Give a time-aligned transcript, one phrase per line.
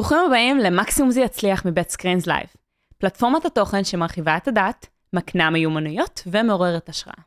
[0.00, 2.46] ברוכים הבאים למקסימום זה יצליח מבית סקרינז לייב,
[2.98, 7.22] פלטפורמת התוכן שמרחיבה את הדעת, מקנה מיומנויות ומעוררת השראה.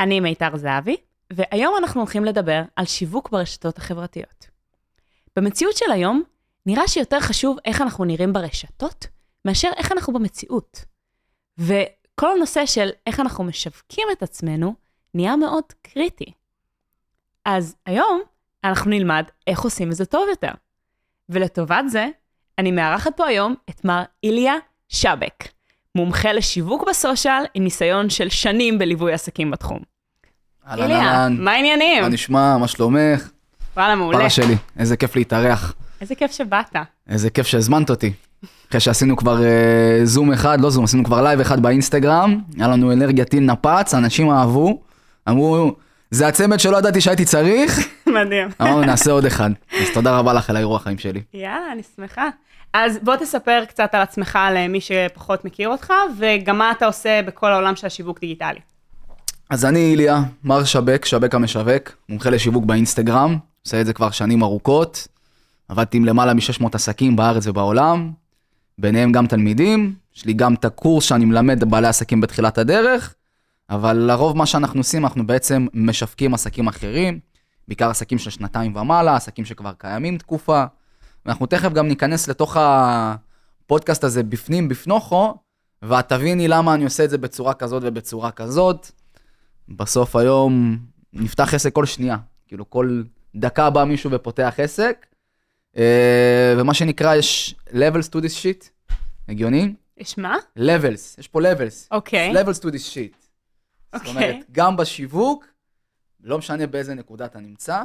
[0.00, 0.96] אני מיתר זהבי,
[1.32, 4.46] והיום אנחנו הולכים לדבר על שיווק ברשתות החברתיות.
[5.36, 6.22] במציאות של היום,
[6.66, 9.06] נראה שיותר חשוב איך אנחנו נראים ברשתות,
[9.44, 10.84] מאשר איך אנחנו במציאות.
[11.58, 14.74] וכל הנושא של איך אנחנו משווקים את עצמנו,
[15.14, 16.32] נהיה מאוד קריטי.
[17.44, 18.20] אז היום
[18.64, 20.52] אנחנו נלמד איך עושים את זה טוב יותר.
[21.28, 22.08] ולטובת זה,
[22.58, 24.54] אני מארחת פה היום את מר איליה
[24.88, 25.48] שבק,
[25.94, 29.78] מומחה לשיווק בסושיאל עם ניסיון של שנים בליווי עסקים בתחום.
[30.68, 31.36] אהלן, איליה, אהלן.
[31.40, 32.02] מה העניינים?
[32.02, 32.56] מה נשמע?
[32.56, 33.30] מה שלומך?
[33.76, 34.18] וואלה, מעולה.
[34.18, 35.74] פרח שלי, איזה כיף להתארח.
[36.00, 36.76] איזה כיף שבאת.
[37.08, 38.12] איזה כיף שהזמנת אותי.
[38.68, 42.92] אחרי שעשינו כבר אה, זום אחד, לא זום, עשינו כבר לייב אחד באינסטגרם, היה לנו
[42.92, 44.80] אנרגיה טיל נפץ, אנשים אהבו,
[45.28, 45.72] אמרו,
[46.10, 48.48] זה הצמד שלא ידעתי שהייתי צריך, מדהים.
[48.62, 49.50] אמרנו, נעשה עוד אחד.
[49.80, 51.22] אז תודה רבה לך על האירוע החיים שלי.
[51.34, 52.28] יאללה, אני שמחה.
[52.72, 57.52] אז בוא תספר קצת על עצמך למי שפחות מכיר אותך, וגם מה אתה עושה בכל
[57.52, 58.58] העולם של השיווק דיגיטלי.
[59.50, 64.42] אז אני איליה, מר שבק, שבק המשווק, מומחה לשיווק באינסטגרם, עושה את זה כבר שנים
[64.42, 65.08] ארוכות.
[65.68, 68.10] עבדתי עם למעלה מ-600 עסקים בארץ ובעולם,
[68.78, 73.14] ביניהם גם תלמידים, יש לי גם את הקורס שאני מלמד בעלי עסקים בתחילת הדרך,
[73.70, 77.20] אבל לרוב מה שאנחנו עושים, אנחנו בעצם משווקים עסקים אחרים,
[77.68, 80.64] בעיקר עסקים של שנתיים ומעלה, עסקים שכבר קיימים תקופה,
[81.26, 85.34] ואנחנו תכף גם ניכנס לתוך הפודקאסט הזה בפנים, בפנוכו,
[85.82, 88.90] ואת תביני למה אני עושה את זה בצורה כזאת ובצורה כזאת.
[89.68, 90.78] בסוף היום
[91.12, 93.02] נפתח עסק כל שנייה, כאילו כל
[93.34, 95.06] דקה בא מישהו ופותח עסק,
[95.76, 98.92] אה, ומה שנקרא יש levels to this shit,
[99.28, 99.74] הגיוני?
[99.98, 100.36] יש מה?
[100.58, 102.32] levels, יש פה levels, אוקיי.
[102.32, 103.27] levels to this shit.
[103.94, 104.10] זאת אוקיי.
[104.10, 105.46] אומרת, גם בשיווק,
[106.20, 107.82] לא משנה באיזה נקודה אתה נמצא,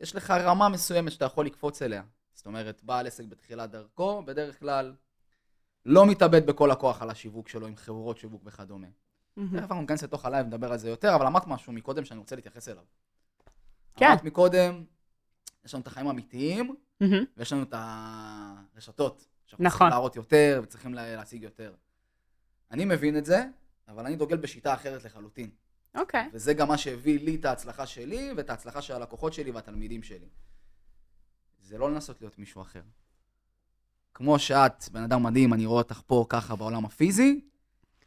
[0.00, 2.02] יש לך רמה מסוימת שאתה יכול לקפוץ אליה.
[2.32, 4.94] זאת אומרת, בעל עסק בתחילת דרכו, בדרך כלל
[5.86, 8.86] לא מתאבד בכל הכוח על השיווק שלו עם חברות שיווק וכדומה.
[9.36, 9.50] מהמם.
[9.50, 12.36] תכף אנחנו ניכנס לתוך הלייב, נדבר על זה יותר, אבל אמרת משהו מקודם שאני רוצה
[12.36, 12.84] להתייחס אליו.
[13.96, 14.06] כן.
[14.06, 14.84] אמרת מקודם,
[15.64, 17.24] יש לנו את החיים האמיתיים, מהמם.
[17.36, 19.26] ויש לנו את הרשתות.
[19.46, 19.78] שאנחנו נכון.
[19.78, 21.74] צריכים להראות יותר, וצריכים לה- להשיג יותר.
[22.70, 23.44] אני מבין את זה,
[23.88, 25.50] אבל אני דוגל בשיטה אחרת לחלוטין.
[25.94, 26.30] אוקיי.
[26.32, 30.28] וזה גם מה שהביא לי את ההצלחה שלי, ואת ההצלחה של הלקוחות שלי והתלמידים שלי.
[31.60, 32.82] זה לא לנסות להיות מישהו אחר.
[34.14, 37.40] כמו שאת בן אדם מדהים, אני רואה אותך פה ככה בעולם הפיזי,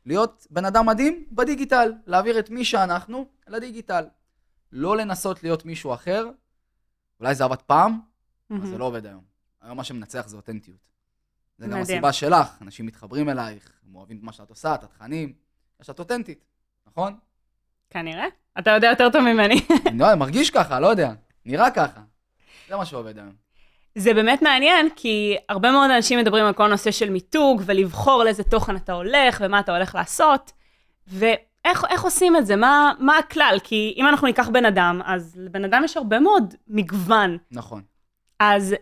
[0.05, 4.05] להיות בן אדם מדהים בדיגיטל, להעביר את מי שאנחנו לדיגיטל.
[4.71, 6.29] לא לנסות להיות מישהו אחר,
[7.19, 8.71] אולי זה עבד פעם, אבל מהמם.
[8.71, 9.23] זה לא עובד היום.
[9.61, 10.91] היום מה שמנצח זה אותנטיות.
[11.57, 11.83] זה גם מדהים.
[11.83, 15.33] הסיבה שלך, אנשים מתחברים אלייך, הם אוהבים את מה שאת עושה, את התכנים,
[15.83, 16.45] שאת אותנטית,
[16.87, 17.15] נכון?
[17.89, 18.25] כנראה.
[18.59, 19.61] אתה יודע יותר טוב ממני.
[19.87, 21.11] אני לא יודע, מרגיש ככה, לא יודע,
[21.45, 22.01] נראה ככה.
[22.69, 23.31] זה מה שעובד היום.
[23.95, 28.43] זה באמת מעניין, כי הרבה מאוד אנשים מדברים על כל הנושא של מיתוג, ולבחור לאיזה
[28.43, 30.51] תוכן אתה הולך, ומה אתה הולך לעשות,
[31.07, 32.55] ואיך איך עושים את זה?
[32.55, 33.57] מה, מה הכלל?
[33.63, 37.37] כי אם אנחנו ניקח בן אדם, אז לבן אדם יש הרבה מאוד מגוון.
[37.51, 37.81] נכון.
[38.39, 38.75] אז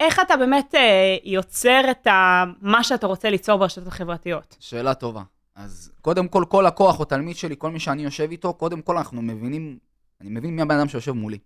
[0.00, 4.56] איך אתה באמת אה, יוצר את ה, מה שאתה רוצה ליצור ברשתות החברתיות?
[4.60, 5.22] שאלה טובה.
[5.54, 8.96] אז קודם כל, כל לקוח או תלמיד שלי, כל מי שאני יושב איתו, קודם כל
[8.98, 9.78] אנחנו מבינים,
[10.20, 11.38] אני מבין מי הבן אדם שיושב מולי,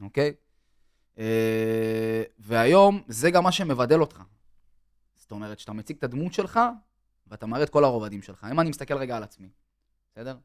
[0.00, 0.34] אוקיי?
[1.18, 4.22] אה, והיום זה גם מה שמבדל אותך.
[5.16, 6.60] זאת אומרת, שאתה מציג את הדמות שלך,
[7.26, 8.46] ואתה מראה את כל הרובדים שלך.
[8.50, 9.48] אם אני מסתכל רגע על עצמי,
[10.12, 10.36] בסדר?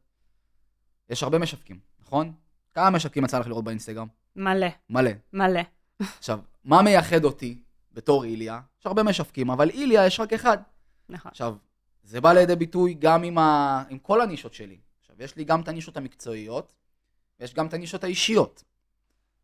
[1.10, 2.34] יש הרבה משווקים, נכון?
[2.74, 4.08] כמה משווקים יצא לך לראות באינסטגרם?
[4.36, 5.12] מלא, מלא.
[5.34, 5.62] מלא.
[6.18, 8.60] עכשיו, מה מייחד אותי בתור איליה?
[8.80, 10.58] יש הרבה משווקים, אבל איליה יש רק אחד.
[11.10, 11.30] נכון.
[11.30, 11.56] עכשיו,
[12.04, 13.84] זה בא לידי ביטוי גם עם, ה...
[13.90, 14.78] עם כל הנישות שלי.
[15.00, 16.74] עכשיו, יש לי גם את הנישות המקצועיות,
[17.40, 18.64] ויש גם את הנישות האישיות.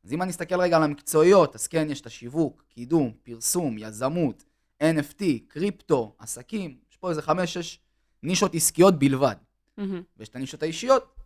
[0.04, 4.44] אז אם אני אסתכל רגע על המקצועיות, אז כן, יש את השיווק, קידום, פרסום, יזמות,
[4.84, 7.80] NFT, קריפטו, עסקים, יש פה איזה חמש-שש
[8.24, 9.36] נישות עסקיות בלבד.
[9.78, 10.02] מהמם.
[10.18, 11.20] ויש את הנישות האישיות,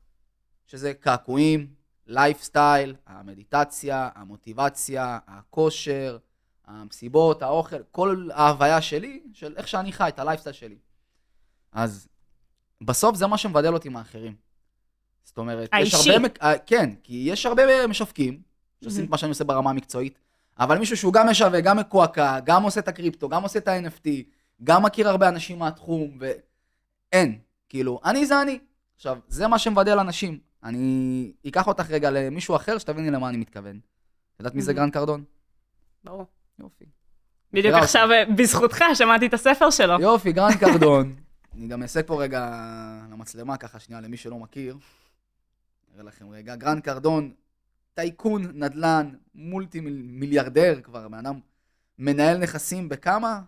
[0.65, 1.67] שזה קעקועים,
[2.07, 6.17] לייפסטייל, המדיטציה, המוטיבציה, הכושר,
[6.65, 10.77] המסיבות, האוכל, כל ההוויה שלי, של איך שאני חי, את הלייפסטייל שלי.
[11.73, 12.07] אז
[12.81, 14.33] בסוף זה מה שמבדל אותי מאחרים.
[15.23, 16.11] זאת אומרת, יש האישי.
[16.11, 16.19] הרבה...
[16.23, 18.41] מק- אה, כן, כי יש הרבה משווקים
[18.83, 20.19] שעושים את מה שאני עושה ברמה המקצועית,
[20.59, 24.07] אבל מישהו שהוא גם משווק, גם מקועקע, גם עושה את הקריפטו, גם עושה את ה-NFT,
[24.63, 27.39] גם מכיר הרבה אנשים מהתחום, ואין.
[27.69, 28.59] כאילו, אני זה אני.
[28.95, 30.39] עכשיו, זה מה שמבדל אנשים.
[30.63, 33.79] אני אקח אותך רגע למישהו אחר, שתביני למה אני מתכוון.
[34.35, 34.79] את יודעת מי זה מהמם.
[34.79, 35.23] גרנט קרדון?
[36.03, 36.25] ברור.
[36.59, 36.85] יופי.
[37.53, 39.99] בדיוק עכשיו, אה, בזכותך, שמעתי את הספר שלו.
[40.01, 41.15] יופי, גרנט קרדון.
[41.55, 42.49] אני גם אעשה פה רגע
[43.11, 44.77] למצלמה ככה שנייה למי שלא מכיר.
[45.93, 46.55] נראה לכם רגע.
[46.55, 47.33] גרנט קרדון,
[47.93, 51.39] טייקון, נדל"ן, multi מיל- מיליארדר כבר, בן אדם
[51.97, 53.41] מנהל נכסים בכמה?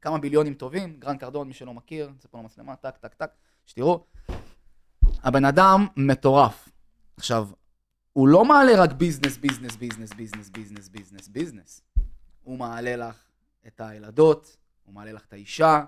[0.00, 3.30] כמה ביליונים טובים, גרנט קרדון, מי שלא מכיר, זה פה למצלמה, טק, טק, טק,
[3.66, 4.06] שתראו.
[5.22, 6.68] הבן אדם מטורף.
[7.16, 7.48] עכשיו,
[8.12, 11.82] הוא לא מעלה רק business, business, business, business, business, business, business.
[12.42, 13.16] הוא מעלה לך
[13.66, 15.84] את הילדות, הוא מעלה לך את האישה,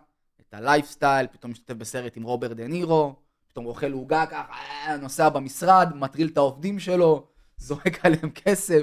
[0.51, 3.17] את הלייפסטייל, פתאום משתתף בסרט עם רוברט דה נירו,
[3.49, 7.27] פתאום אוכל עוגה ככה, אה, נוסע במשרד, מטריל את העובדים שלו,
[7.57, 8.83] זורק עליהם כסף.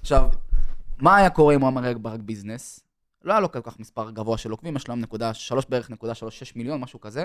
[0.00, 0.28] עכשיו,
[0.98, 2.80] מה היה קורה אם הוא אמר רק ביזנס?
[3.22, 6.14] לא היה לו כל כך מספר גבוה של עוקבים, יש לו נקודה, שלוש בערך נקודה
[6.14, 7.24] שלוש שש מיליון, משהו כזה.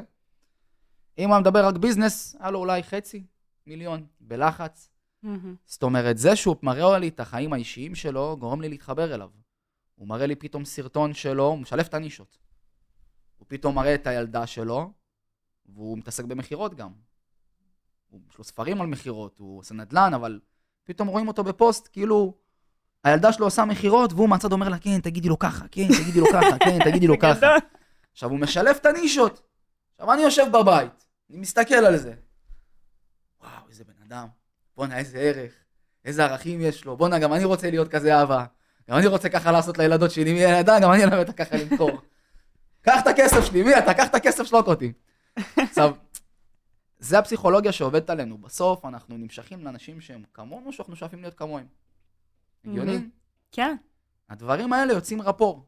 [1.18, 3.24] אם הוא היה מדבר רק ביזנס, היה לו אולי חצי
[3.68, 4.90] מיליון, בלחץ.
[5.24, 5.56] מהמם.
[5.66, 9.30] זאת אומרת, זה שהוא מראה לי את החיים האישיים שלו, גורם לי להתחבר אליו.
[9.96, 12.38] הוא מראה לי פתאום סרטון שלו, הוא משלב את הנישות.
[13.52, 14.92] פתאום מראה את הילדה שלו,
[15.66, 16.90] והוא מתעסק במכירות גם.
[18.30, 20.40] יש לו ספרים על מכירות, הוא עושה נדל"ן, אבל
[20.84, 22.34] פתאום רואים אותו בפוסט, כאילו,
[23.04, 26.26] הילדה שלו עושה מכירות, והוא מהצד אומר לה, כן, תגידי לו ככה, כן, תגידי לו
[26.34, 27.48] ככה, כן, תגידי לו ככה.
[28.12, 29.42] עכשיו, הוא משלב את הנישות.
[29.96, 32.14] עכשיו, אני יושב בבית, אני מסתכל על זה.
[33.42, 34.28] וואו, איזה בן אדם.
[34.76, 35.54] בואנה, איזה ערך.
[36.06, 36.98] איזה ערכים יש לו.
[36.98, 38.46] בואנה, גם אני רוצה להיות כזה אבא.
[38.90, 40.34] גם אני רוצה ככה לעשות לילדות שלי.
[40.34, 42.02] מי ילדה, גם אני אלמד אותה ככה למכור.
[42.82, 43.94] קח את הכסף שלי, מי אתה?
[43.94, 44.94] קח את הכסף, שלוק אותי.
[45.58, 45.96] עכשיו,
[47.00, 48.38] זה הפסיכולוגיה שעובדת עלינו.
[48.38, 51.66] בסוף אנחנו נמשכים לאנשים שהם כמונו, שאנחנו שואפים להיות כמוהם.
[52.66, 52.98] הגיוני?
[53.52, 53.76] כן.
[54.30, 55.66] הדברים האלה יוצאים רפור.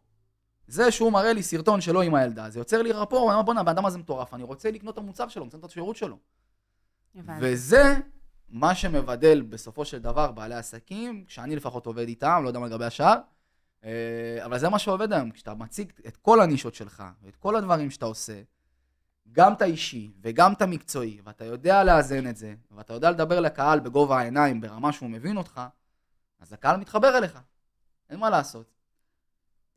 [0.67, 3.59] זה שהוא מראה לי סרטון שלו עם הילדה, זה יוצר לי רפור, אני אומר בואנה,
[3.59, 6.17] הבן אדם הזה מטורף, אני רוצה לקנות את המוצר שלו, לקנות את השירות שלו.
[7.39, 7.95] וזה
[8.49, 12.85] מה שמבדל בסופו של דבר בעלי עסקים, שאני לפחות עובד איתם, לא יודע מה לגבי
[12.85, 13.15] השאר,
[14.45, 18.05] אבל זה מה שעובד היום, כשאתה מציג את כל הנישות שלך, ואת כל הדברים שאתה
[18.05, 18.41] עושה,
[19.31, 23.79] גם את האישי וגם את המקצועי, ואתה יודע לאזן את זה, ואתה יודע לדבר לקהל
[23.79, 25.61] בגובה העיניים, ברמה שהוא מבין אותך,
[26.39, 27.39] אז הקהל מתחבר אליך,
[28.09, 28.73] אין מה לעשות.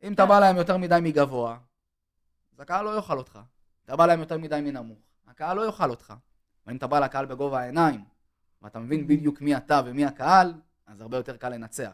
[0.03, 1.57] אם אתה בא להם יותר מדי מגבוה,
[2.53, 3.39] אז הקהל לא יאכל אותך.
[3.85, 6.13] אתה בא להם יותר מדי מנמוך, הקהל לא יאכל אותך.
[6.67, 8.05] ואם אתה בא לקהל בגובה העיניים,
[8.61, 10.53] ואתה מבין בדיוק מי אתה ומי הקהל,
[10.85, 11.91] אז הרבה יותר קל לנצח.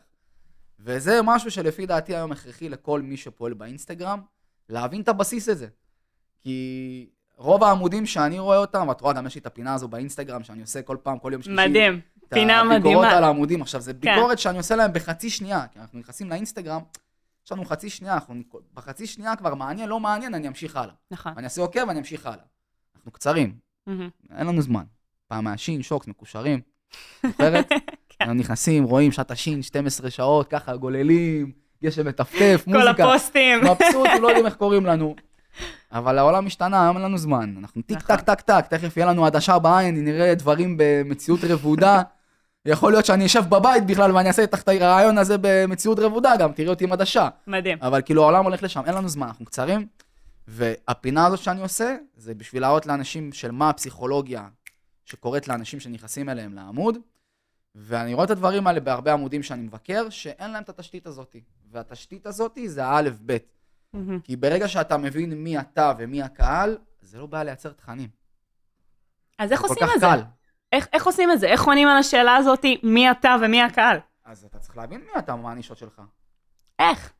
[0.79, 4.21] וזה משהו שלפי דעתי היום הכרחי לכל מי שפועל באינסטגרם,
[4.69, 5.67] להבין את הבסיס הזה.
[6.39, 10.43] כי רוב העמודים שאני רואה אותם, ואת רואה גם יש לי את הפינה הזו באינסטגרם
[10.43, 11.69] שאני עושה כל פעם, כל יום שלישי.
[11.69, 11.99] מדהים.
[12.17, 13.09] את פינה הביקורות מדהימה.
[13.09, 13.17] כן.
[13.17, 13.61] על העמודים.
[13.61, 16.81] עכשיו, זה ביקורת שאני עושה להם בחצי שנייה, כי אנחנו נכנסים לאינסטגרם,
[17.45, 18.35] יש לנו חצי שנייה, אנחנו,
[18.73, 20.93] בחצי שנייה כבר מעניין, לא מעניין, אני אמשיך הלאה.
[21.11, 21.33] נכון.
[21.35, 22.43] ואני אעשה עוקב ואני אמשיך הלאה.
[22.95, 23.55] אנחנו קצרים,
[23.87, 24.09] מהמם.
[24.37, 24.83] אין לנו זמן.
[25.27, 26.61] פעם מהשין, שוקס, מקושרים.
[27.25, 27.69] זוכרת?
[28.27, 31.51] אנחנו נכנסים, רואים שעת השין, 12 שעות, ככה גוללים,
[31.83, 33.09] גשם מטפטף, כל מוזיקה.
[33.09, 33.59] הפוסטים.
[33.59, 35.15] מבסוט, לא יודעים איך קוראים לנו.
[35.91, 37.55] אבל העולם השתנה, היום אין לנו זמן.
[37.59, 38.15] אנחנו טיק נכון.
[38.15, 42.01] טק טק טק, תכף יהיה לנו עדשה בעין, נראה דברים במציאות רבודה.
[42.65, 46.67] יכול להיות שאני אשב בבית בכלל ואני אעשה את הרעיון הזה במציאות רבודה גם, תראי
[46.67, 47.29] אותי עם עדשה.
[47.47, 47.77] מדהים.
[47.81, 49.87] אבל כאילו העולם הולך לשם, אין לנו זמן, אנחנו קצרים.
[50.47, 54.47] והפינה הזאת שאני עושה, זה בשביל להראות לאנשים של מה הפסיכולוגיה
[55.05, 56.97] שקורית לאנשים שנכנסים אליהם לעמוד.
[57.75, 61.35] ואני רואה את הדברים האלה בהרבה עמודים שאני מבקר, שאין להם את התשתית הזאת.
[61.71, 63.53] והתשתית הזאת זה האלף-בית.
[63.93, 64.19] מהמם.
[64.19, 68.09] כי ברגע שאתה מבין מי אתה ומי הקהל, זה לא בעיה לייצר תכנים.
[69.39, 70.05] אז איך עושים את זה?
[70.05, 70.21] קל.
[70.71, 71.47] איך איך עושים את זה?
[71.47, 73.97] איך עונים על השאלה הזאת, מי אתה ומי הקהל?
[74.25, 76.01] אז אתה צריך להבין מי אתה, מה הנישות שלך.
[76.79, 77.13] איך?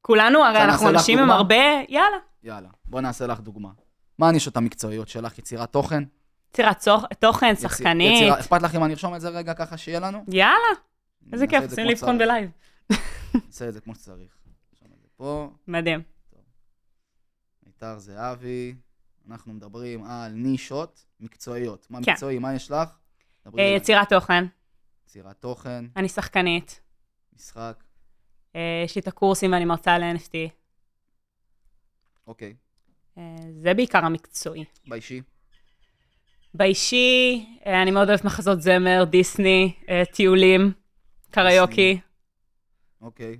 [0.00, 1.30] כולנו, הרי אנחנו אנשים עם?
[1.30, 1.54] הרבה,
[1.88, 2.16] יאללה.
[2.42, 3.70] יאללה, בוא נעשה לך דוגמה.
[4.18, 5.38] מה הנישות המקצועיות שלך?
[5.38, 6.02] יצירת תוכן?
[6.50, 6.86] יצירת
[7.18, 8.32] תוכן, שחקנית.
[8.32, 10.24] אכפת לך אם אני ארשום את זה רגע ככה שיהיה לנו?
[10.28, 10.56] יאללה,
[11.32, 12.18] איזה כיף, עושים לבחון שצריך.
[12.18, 12.50] בלייב.
[13.46, 14.36] נעשה את זה כמו שצריך.
[15.16, 16.02] פה, מדהים.
[17.66, 18.74] מיתר זהבי,
[19.30, 21.86] אנחנו מדברים על נישות מקצועיות.
[21.90, 22.12] מה כן.
[22.12, 22.88] מקצועי, מה יש לך?
[23.58, 23.62] אה.
[23.62, 24.44] יצירת תוכן,
[25.04, 26.80] יצירת תוכן, אני שחקנית,
[27.36, 27.84] משחק,
[28.56, 30.50] אה, יש לי את הקורסים ואני מרצה על NFT.
[32.26, 32.54] אוקיי.
[33.18, 34.64] אה, זה בעיקר המקצועי.
[34.86, 35.22] באישי,
[36.54, 40.72] באישי, אה, אני מאוד אוהבת מחזות זמר, דיסני, אה, טיולים,
[41.30, 42.00] קריוקי.
[43.00, 43.36] אוקיי.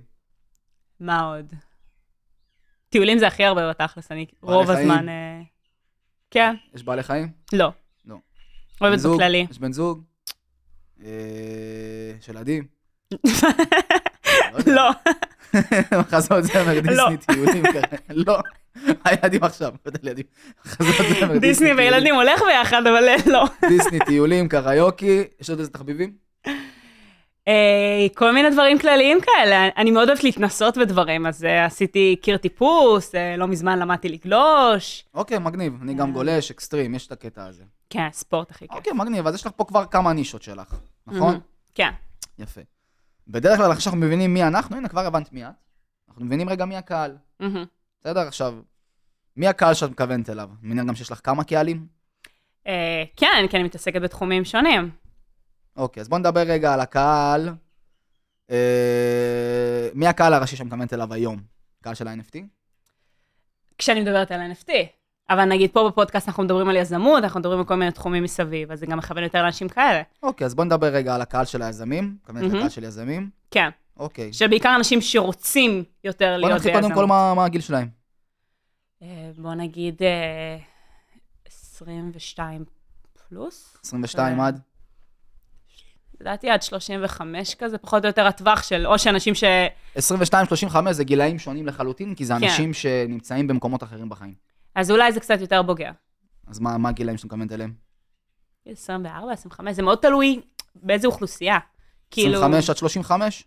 [0.99, 1.53] מה עוד?
[2.89, 4.91] טיולים זה הכי הרבה בתכלס, אני רוב חיים?
[4.91, 5.09] הזמן...
[5.09, 5.41] אה,
[6.31, 7.31] כן, יש בעלי חיים?
[7.53, 7.71] לא.
[8.05, 8.17] לא.
[8.81, 8.99] אוהבת?
[8.99, 9.47] בכללי.
[9.49, 10.03] יש בן זוג?
[10.99, 12.67] יש ילדים?
[14.67, 14.91] לא,
[15.99, 17.09] מחזות זמר, לא.
[17.09, 17.95] דיסני, טיולים ככה.
[18.09, 18.39] לא.
[19.05, 20.25] הילדים עכשיו, לא יודע, ילדים.
[20.65, 21.73] מחזות זמר, דיסני.
[21.73, 23.45] וילדים הולך ביחד, אבל אה, לא.
[23.69, 25.23] דיסני, טיולים, קריוקי.
[25.39, 26.13] יש עוד איזה תחביבים?
[27.47, 29.69] אה, כל מיני דברים כלליים כאלה.
[29.77, 35.05] אני מאוד אוהבת להתנסות בדברים, אז אה, עשיתי קיר טיפוס, לא מזמן למדתי לגלוש.
[35.13, 35.73] אוקיי, מגניב.
[35.81, 36.13] אני גם.
[36.13, 37.63] גולש, אקסטרים, יש את הקטע הזה.
[37.89, 38.77] כן, ספורט הכי כיף.
[38.77, 39.27] אוקיי, מגניב.
[39.27, 40.75] אז יש לך פה כבר כמה נישות שלך,
[41.07, 41.39] נכון?
[41.75, 41.89] כן.
[42.39, 42.61] יפה.
[43.31, 45.51] בדרך כלל אחרי שאנחנו מבינים מי אנחנו, הנה כבר הבנת מי את,
[46.09, 47.17] אנחנו מבינים רגע מי הקהל.
[48.01, 48.19] בסדר?
[48.27, 48.55] עכשיו,
[49.37, 50.49] מי הקהל שאת מכוונת אליו?
[50.61, 51.87] מניח גם שיש לך כמה קהלים?
[52.67, 54.89] אה, כן, כי אני מתעסקת בתחומים שונים.
[55.75, 57.49] אוקיי, אז בוא נדבר רגע על הקהל.
[58.51, 61.41] אה, מי הקהל הראשי שאת מכוונת אליו היום?
[61.83, 62.39] קהל של ה-NFT?
[63.77, 64.71] כשאני מדברת על NFT.
[65.29, 68.71] אבל נגיד פה בפודקאסט אנחנו מדברים על יזמות, אנחנו מדברים על כל מיני תחומים מסביב,
[68.71, 70.01] אז זה גם מכוון יותר לאנשים כאלה.
[70.23, 72.15] אוקיי, אז בוא נדבר רגע על הקהל של היזמים.
[72.23, 72.55] מכוונת מהמם.
[72.55, 73.29] לקהל של יזמים?
[73.51, 73.69] כן.
[73.97, 74.33] אוקיי.
[74.33, 77.09] שבעיקר אנשים שרוצים יותר בוא להיות נתחיל קודם ביזמות.
[77.09, 77.87] כל מה הגיל שלהם.
[79.01, 80.57] אה, בוא נגיד אה,
[81.47, 82.65] 22
[83.29, 83.77] פלוס.
[83.83, 84.47] 22 אה.
[84.47, 84.59] עד?
[86.21, 89.43] לדעתי עד 35 כזה, פחות או יותר הטווח של או שאנשים ש...
[89.97, 92.43] 22-35 זה גילאים שונים לחלוטין, כי זה כן.
[92.43, 94.50] אנשים שנמצאים במקומות אחרים בחיים.
[94.75, 95.91] אז אולי זה קצת יותר בוגר.
[96.47, 97.73] אז מה מה הגילאים שאת מכוונת אליהם?
[98.65, 100.41] 24, 25, זה מאוד תלוי
[100.75, 101.57] באיזה אוכלוסייה.
[102.11, 103.43] כאילו, 25 עד 35?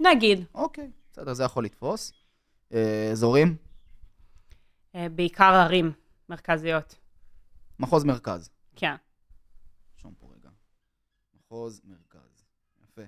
[0.00, 2.12] נגיד, אוקיי, בסדר, זה יכול לתפוס.
[2.72, 3.56] אה, אזורים?
[4.94, 5.92] אה, בעיקר ערים
[6.28, 6.94] מרכזיות.
[7.78, 8.50] מחוז מרכז.
[8.76, 8.94] כן.
[9.94, 10.48] נרשום פה רגע.
[11.34, 12.44] מחוז מרכז.
[12.84, 13.02] יפה.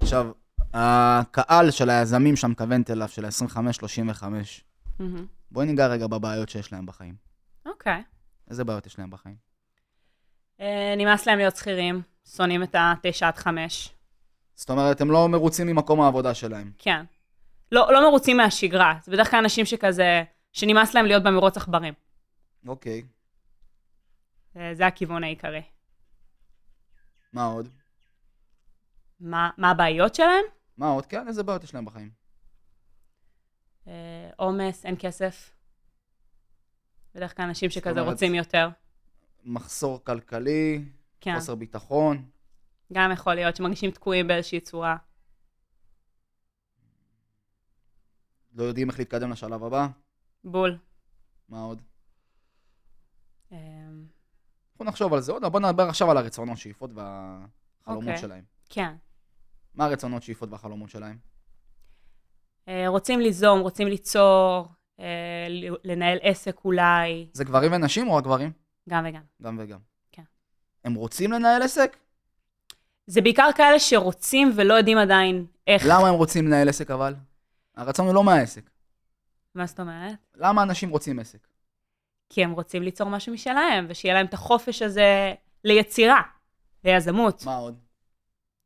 [0.00, 0.30] עכשיו,
[0.74, 4.24] הקהל של היזמים שאת מכוונת אליו, של ה-25-35,
[4.98, 5.26] מהמם.
[5.54, 7.14] בואי ניגע רגע בבעיות שיש להם בחיים.
[7.66, 8.02] אוקיי.
[8.50, 9.36] איזה בעיות יש להם בחיים?
[10.60, 12.02] אה, נמאס להם להיות שכירים,
[12.36, 13.94] שונאים את ה-9 עד 5.
[14.54, 16.72] זאת אומרת, הם לא מרוצים ממקום העבודה שלהם.
[16.78, 17.04] כן.
[17.72, 21.94] לא, לא מרוצים מהשגרה, זה בדרך כלל אנשים שכזה, שנמאס להם להיות במרוץ עכברים.
[22.66, 23.02] אוקיי.
[24.56, 25.62] אה, זה הכיוון העיקרי.
[27.32, 27.68] מה עוד?
[29.20, 30.44] מה, מה הבעיות שלהם?
[30.78, 31.06] מה עוד?
[31.06, 32.23] כן, איזה בעיות יש להם בחיים?
[33.86, 33.92] אה,
[34.36, 35.50] עומס, אין כסף.
[37.14, 38.68] בדרך כלל אנשים שכזה אומרת- רוצים יותר.
[39.44, 40.84] מחסור כלכלי,
[41.20, 41.34] כן.
[41.38, 42.28] חוסר ביטחון.
[42.92, 44.96] גם יכול להיות שמרגישים תקועים באיזושהי צורה.
[48.54, 49.86] לא יודעים איך להתקדם לשלב הבא.
[50.44, 50.78] בול.
[51.48, 51.82] מה עוד?
[53.52, 53.58] אה,
[54.76, 58.18] בוא נחשוב על זה עוד, בוא נדבר עכשיו על הרצונות, שאיפות והחלומות אוקיי.
[58.18, 58.44] שלהם.
[58.68, 58.94] כן.
[59.74, 61.18] מה הרצונות, שאיפות והחלומות שלהם?
[62.68, 64.66] אה, רוצים ליזום, רוצים ליצור,
[65.00, 65.46] אה,
[65.84, 68.52] לנהל עסק אולי, זה גברים ונשים או רק גברים?
[68.88, 69.22] גם וגם.
[69.42, 69.78] גם וגם.
[70.12, 70.22] כן.
[70.84, 71.96] הם רוצים לנהל עסק?
[73.06, 75.82] זה בעיקר כאלה שרוצים ולא יודעים עדיין איך.
[75.86, 77.14] למה הם רוצים לנהל עסק אבל?
[77.76, 78.70] הרצון הוא לא מהעסק.
[79.54, 80.14] מה זאת אומרת?
[80.34, 81.46] למה אנשים רוצים עסק?
[82.28, 86.22] כי הם רוצים ליצור משהו משלהם, ושיהיה להם את החופש הזה ליצירה,
[86.84, 87.44] ליזמות.
[87.44, 87.78] מה עוד?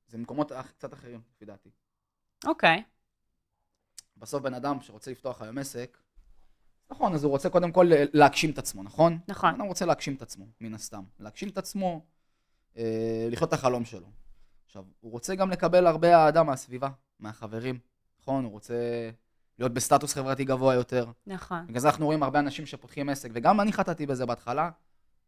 [0.06, 1.70] זה מקומות קצת אחרים, לפי דעתי.
[2.46, 2.82] אוקיי.
[4.18, 5.98] בסוף בן אדם שרוצה לפתוח היום עסק,
[6.90, 9.18] נכון, אז הוא רוצה קודם כל להגשים את עצמו, נכון?
[9.28, 9.54] נכון.
[9.54, 11.02] אדם רוצה להגשים את עצמו, מן הסתם.
[11.20, 12.00] להגשים את עצמו,
[12.76, 14.06] אה, לחיות את החלום שלו.
[14.66, 16.88] עכשיו, הוא רוצה גם לקבל הרבה אהדה מהסביבה,
[17.20, 17.78] מהחברים,
[18.22, 18.44] נכון?
[18.44, 18.74] הוא רוצה
[19.58, 21.06] להיות בסטטוס חברתי גבוה יותר.
[21.26, 21.66] נכון.
[21.66, 24.70] בגלל זה אנחנו רואים הרבה אנשים שפותחים עסק, וגם אני חטאתי בזה בהתחלה,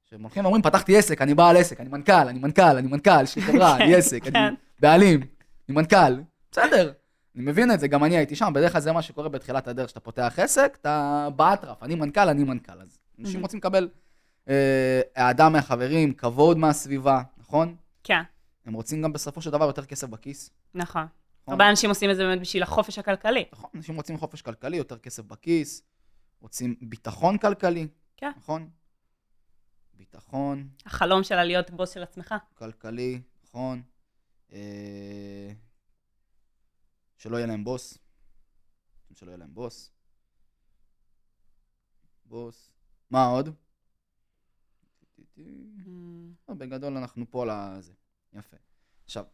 [0.04, 3.36] שהם הולכים ואומרים, פתחתי עסק, אני בעל עסק, אני מנכ"ל, אני מנכ"ל, אני מנכ"ל, יש
[3.36, 4.54] לי חברה, אני עסק, אני כן.
[4.80, 5.20] בעלים,
[5.68, 6.22] אני מנכ"ל.
[6.52, 6.92] בסדר,
[7.36, 9.88] אני מבין את זה, גם אני הייתי שם, בדרך כלל זה מה שקורה בתחילת הדרך,
[9.88, 12.80] שאתה פותח עסק, אתה באטרף, אני מנכ"ל, אני מנכ"ל.
[12.80, 13.42] אז אנשים Mhm.
[13.42, 13.88] רוצים לקבל
[14.48, 17.76] אה, אהדה מהחברים, כבוד מהסביבה, נכון?
[18.04, 18.22] כן,
[18.66, 20.50] הם רוצים גם בסופו של דבר יותר כסף בכיס.
[20.74, 21.02] נכון.
[21.42, 21.52] נכון?
[21.52, 23.44] הרבה אנשים עושים את זה באמת בשביל החופש הכלכלי.
[23.52, 25.82] נכון, אנשים רוצים חופש כלכלי, יותר כסף בכיס,
[26.40, 28.30] רוצים ביטחון כלכלי, כן.
[28.36, 28.68] נכון?
[29.94, 32.34] ביטחון החלום שלה להיות בוס של עצמך.
[32.58, 33.82] כלכלי, נכון?
[34.52, 35.50] אה,
[37.20, 37.98] שלא יהיה להם בוס.
[39.14, 39.90] שלא יהיה להם בוס.
[42.24, 42.70] בוס.
[43.10, 43.54] מה עוד?
[45.38, 45.42] Mm,
[46.48, 47.92] בגדול אנחנו פה על הזה.
[48.32, 48.56] יפה.
[49.04, 49.24] עכשיו,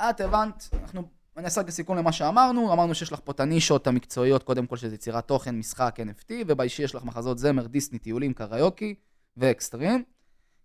[0.00, 3.86] את הבנת, אנחנו, אני אעשה רק לסיכום למה שאמרנו, אמרנו שיש לך פה את הנישות
[3.86, 8.34] המקצועיות, קודם כל שזה יצירת תוכן, משחק, NFT, ובאישי יש לך מחזות זמר, דיסני, טיולים,
[8.34, 8.94] קריוקי
[9.36, 10.04] ואקסטרים.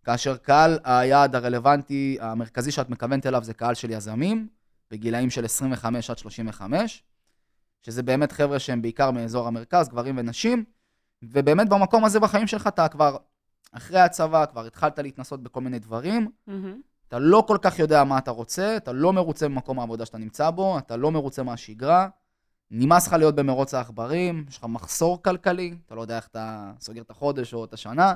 [0.03, 4.58] כאשר קהל היעד הרלוונטי, המרכזי שאת מכוונת אליו זה קהל של יזמים,
[4.91, 7.03] בגילאים של 25 עד 35,
[7.81, 10.63] שזה באמת חבר'ה שהם בעיקר מאזור המרכז, גברים ונשים,
[11.23, 13.17] ובאמת במקום הזה בחיים שלך אתה כבר
[13.71, 16.81] אחרי הצבא, כבר התחלת להתנסות בכל מיני דברים, מהמם.
[17.07, 20.49] אתה לא כל כך יודע מה אתה רוצה, אתה לא מרוצה ממקום העבודה שאתה נמצא
[20.49, 22.07] בו, אתה לא מרוצה מהשגרה,
[22.71, 27.01] נמאס לך להיות במרוץ העכברים, יש לך מחסור כלכלי, אתה לא יודע איך אתה סוגר
[27.01, 28.13] את החודש או את השנה,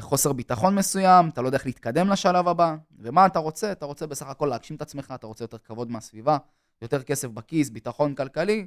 [0.00, 3.72] חוסר ביטחון מסוים, אתה לא יודע איך להתקדם לשלב הבא, ומה אתה רוצה?
[3.72, 6.38] אתה רוצה בסך הכל להגשים את עצמך, אתה רוצה יותר כבוד מהסביבה,
[6.82, 8.66] יותר כסף בכיס, ביטחון כלכלי,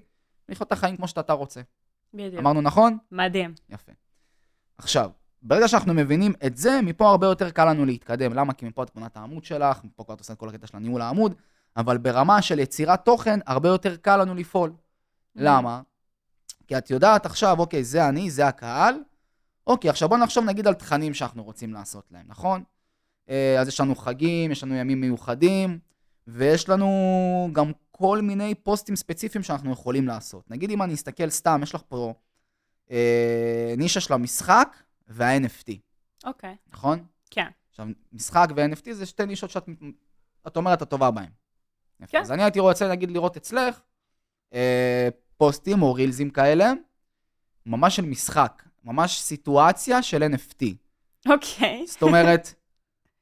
[0.50, 1.62] לחיות את החיים כמו שאתה רוצה.
[2.14, 2.40] בדיוק.
[2.40, 2.98] אמרנו נכון?
[3.12, 3.54] מדהים.
[3.70, 3.92] יפה.
[4.78, 8.34] עכשיו, ברגע שאנחנו מבינים את זה, מפה הרבה יותר קל לנו להתקדם.
[8.34, 8.54] למה?
[8.54, 10.78] כי מפה את בונה את העמוד שלך, מפה כבר את עושה את כל הקטע של
[10.78, 11.36] הניהול העמוד,
[11.78, 14.74] אבל ברמה של יצירת תוכן, הרבה יותר קל לנו לפעול.
[15.36, 15.82] למה?
[16.68, 18.96] כי את יודעת עכשיו, אוקיי, זה אני, זה הקהל.
[19.68, 22.64] אוקיי, עכשיו בוא נחשוב נגיד על תכנים שאנחנו רוצים לעשות להם, נכון?
[23.30, 25.80] אה, אז יש לנו חגים, יש לנו ימים מיוחדים,
[26.28, 30.52] ויש לנו גם כל מיני פוסטים ספציפיים שאנחנו יכולים לעשות.
[30.52, 32.14] נגיד אם אני אסתכל סתם, יש לך פה
[32.92, 34.76] אה, נישה של המשחק
[35.08, 35.72] וה-NFT,
[36.24, 37.06] אוקיי, נכון?
[37.30, 37.48] כן.
[37.70, 39.70] עכשיו, משחק ו-NFT זה שתי נישות שאת
[40.48, 41.30] את אומרת את טובה בהן.
[42.08, 42.22] כן.
[42.22, 43.80] אז אני הייתי רוצה, נגיד, לראות אצלך
[44.54, 46.74] אה, פוסטים או רילזים כאלה,
[47.66, 50.66] ממש של משחק, ממש סיטואציה של NFT.
[51.30, 51.86] אוקיי.
[51.88, 52.54] זאת אומרת,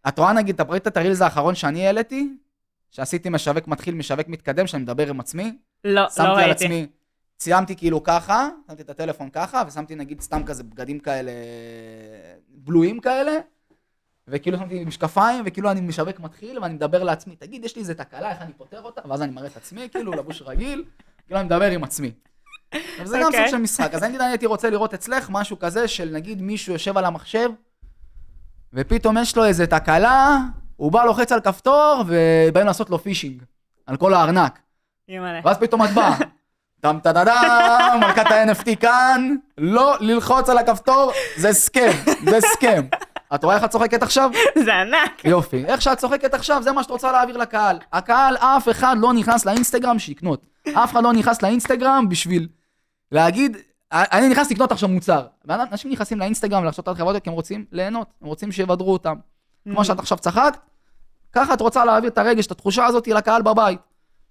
[0.07, 2.29] את רואה נגיד, אתה ראית את הרילז האחרון שאני העליתי?
[2.91, 5.57] שעשיתי משווק מתחיל, משווק מתקדם, שאני מדבר עם עצמי?
[5.83, 6.51] לא, לא שמתי על ראיתי.
[6.65, 6.87] עצמי,
[7.37, 11.31] ציימתי כאילו ככה, שמתי את הטלפון ככה, ושמתי נגיד סתם כזה בגדים כאלה,
[12.49, 13.31] בלויים כאלה,
[14.27, 18.31] וכאילו שמתי משקפיים, וכאילו אני משווק מתחיל, ואני מדבר לעצמי, תגיד, יש לי איזה תקלה,
[18.31, 19.01] איך אני פותר אותה?
[19.09, 20.83] ואז אני מראה את עצמי, כאילו, לבוש רגיל,
[21.25, 22.11] כאילו אני מדבר עם עצמי.
[22.97, 23.39] אבל זה גם אוקיי.
[23.39, 23.93] סוג של משחק.
[23.93, 27.49] אז נגיד אני הייתי רוצה לראות אצלך משהו כזה של נגיד מישהו יושב על המחשב,
[28.73, 30.37] ופתאום יש לו איזה תקלה,
[30.75, 33.43] הוא בא לוחץ על כפתור, ובאים לעשות לו פישינג,
[33.85, 34.59] על כל הארנק.
[35.09, 35.39] אימא'לה.
[35.43, 36.17] ואז פתאום את באה.
[36.81, 41.91] טם טדדם, מלכת ה-NFT כאן, לא ללחוץ על הכפתור, זה סכם,
[42.29, 42.81] זה סכם.
[43.35, 44.31] את רואה איך את צוחקת עכשיו?
[44.65, 45.25] זה ענק.
[45.25, 45.65] יופי.
[45.65, 47.79] איך שאת צוחקת עכשיו, זה מה שאת רוצה להעביר לקהל.
[47.93, 50.45] הקהל, אף אחד לא נכנס לאינסטגרם שיקנות.
[50.73, 52.47] אף אחד לא נכנס לאינסטגרם בשביל
[53.11, 53.57] להגיד,
[53.91, 55.27] אני נכנס לקנות עכשיו מוצר.
[55.45, 59.15] ואנשים נכנסים לאינסטגרם ולרשתות החברתיות כי הם רוצים ליהנות, הם רוצים שיבדרו אותם.
[59.63, 60.57] כמו שאת עכשיו צחקת,
[61.33, 63.79] ככה את רוצה להעביר את הרגש, את התחושה הזאת לקהל בבית.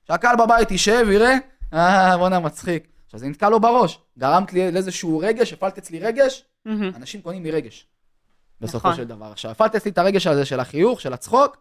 [0.08, 1.36] שהקהל בבית יישב, יראה,
[1.72, 2.88] אה, בואנה מצחיק.
[3.06, 3.98] עכשיו זה נתקע לו בראש.
[4.18, 6.90] גרמת לי לאיזשהו רגש, הפעלת אצלי רגש, מהמם.
[6.96, 7.86] אנשים קונים מרגש.
[8.60, 8.96] בסופו נכון.
[8.96, 9.26] של דבר.
[9.26, 11.56] עכשיו, הפעלת אצלי את הרגש הזה של החיוך, של הצחוק,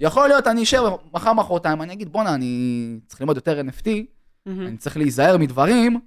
[0.00, 0.82] יכול להיות, אני אשב
[1.12, 3.88] מחר מחרתיים, אני אגיד, בואנה, אני צריך ללמוד יותר NFT,
[4.46, 4.66] מהמם.
[4.66, 6.00] אני צריך להיזהר מדברים,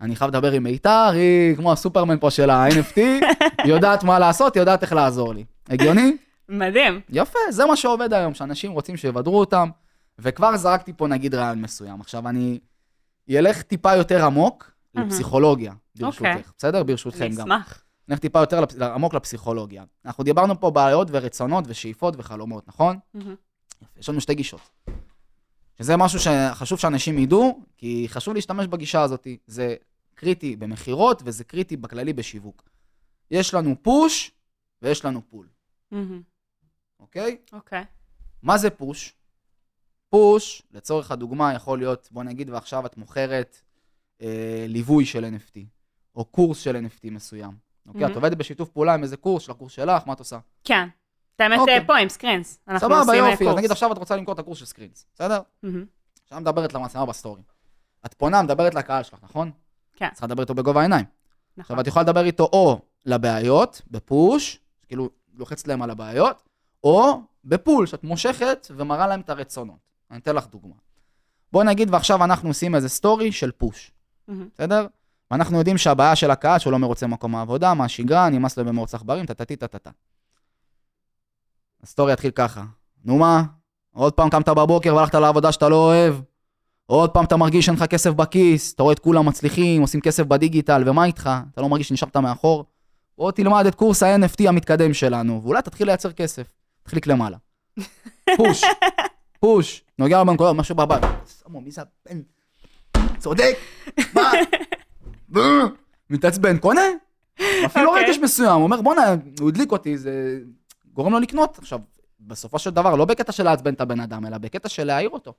[0.00, 3.20] אני חייב לדבר עם מיתר, היא כמו הסופרמן פה של ה-NFT, היא
[3.72, 5.44] יודעת מה לעשות, היא יודעת איך לעזור לי.
[5.68, 6.16] הגיוני?
[6.48, 7.00] מדהים.
[7.08, 9.68] יפה, זה מה שעובד היום, שאנשים רוצים שיבדרו אותם,
[10.18, 12.00] וכבר זרקתי פה נגיד רעיון מסוים.
[12.00, 12.58] עכשיו אני
[13.30, 14.70] אלך טיפה יותר עמוק.
[14.94, 16.42] לפסיכולוגיה, ברשותך, אוקיי.
[16.58, 16.78] בסדר?
[16.78, 17.52] אני ברשותכם גם.
[17.52, 17.82] אשמח.
[18.08, 19.84] נלך טיפה יותר לפ- עמוק לפסיכולוגיה.
[20.06, 22.96] אנחנו דיברנו פה בעיות ורצונות ושאיפות וחלומות, נכון?
[23.98, 24.60] יש לנו שתי גישות.
[25.78, 29.26] שזה משהו שחשוב שאנשים ידעו, כי חשוב להשתמש בגישה הזאת.
[29.46, 29.76] זה
[30.14, 32.62] קריטי במכירות וזה קריטי בכללי בשיווק.
[33.30, 34.30] יש לנו פוש
[34.82, 35.48] ויש לנו פול.
[37.00, 37.36] אוקיי?
[37.52, 37.84] אוקיי.
[38.42, 39.14] מה זה פוש?
[40.08, 43.62] פוש, לצורך הדוגמה, יכול להיות, בוא נגיד ועכשיו את מוכרת
[44.22, 45.58] אה, ליווי של NFT,
[46.14, 47.52] או קורס של NFT מסוים.
[47.86, 48.00] אוקיי?
[48.00, 48.12] מהמם.
[48.12, 50.38] את עובדת בשיתוף פעולה עם איזה קורס של הקורס שלך, מה את עושה?
[50.64, 50.88] כן.
[51.36, 51.86] את האמת אוקיי.
[51.86, 52.60] פה עם Screens.
[52.78, 53.56] סבבה, יופי, אז.
[53.56, 55.40] נגיד עכשיו את רוצה למכור את הקורס של Screens, בסדר?
[56.24, 57.42] עכשיו מדברת למצלמה בסטורי.
[58.06, 59.50] את פונה, מדברת לקהל שלך, נכון?
[59.96, 60.08] כן.
[60.12, 61.04] צריכה לדבר איתו בגובה העיניים.
[61.56, 61.60] נכון.
[61.60, 66.42] עכשיו, את יכולה לדבר איתו או לבעיות, ב push, כאילו לוחצת להם על הבעיות,
[66.84, 69.76] או ב pull, שאת מושכת ומראה להם את הרצונות.
[70.10, 70.74] אני אתן לך דוגמה.
[71.52, 73.92] בוא נגיד ועכשיו אנחנו עושים איזה סטורי של push.
[74.54, 74.86] בסדר?
[75.30, 79.26] ואנחנו יודעים שהבעיה של הקהל שהוא לא מרוצה ממקום העבודה, מהשגרה, נמאס לו במרוץ עכברים,
[79.26, 79.90] טטטי טטטה.
[81.86, 82.64] הסטורי יתחיל ככה,
[83.04, 83.42] נו מה?
[83.92, 86.14] עוד פעם קמת בבוקר והלכת לעבודה שאתה לא אוהב?
[86.86, 90.22] עוד פעם אתה מרגיש שאין לך כסף בכיס, אתה רואה את כולם מצליחים, עושים כסף
[90.22, 91.30] בדיגיטל, ומה איתך?
[91.52, 92.64] אתה לא מרגיש שנשארת מאחור?
[93.18, 96.46] בוא תלמד את קורס ה-NFT המתקדם שלנו, ואולי תתחיל לייצר כסף.
[96.82, 97.36] תחליק למעלה.
[98.36, 98.62] push,
[99.40, 101.02] push, נוגע בנקודות, משהו בבית.
[101.26, 102.20] סמו, מי זה הבן?
[103.18, 103.56] צודק,
[104.14, 104.32] מה?
[106.10, 106.82] מתעצבן, קונה?
[107.66, 108.04] אפילו אוקיי.
[108.04, 110.38] רגש מסוים, הוא אומר בואנה, הוא הדליק אותי, זה
[110.96, 111.58] גורם לו לקנות.
[111.58, 111.80] עכשיו,
[112.20, 115.34] בסופו של דבר, לא בקטע של לעצבן את הבן אדם, אלא בקטע של להעיר אותו.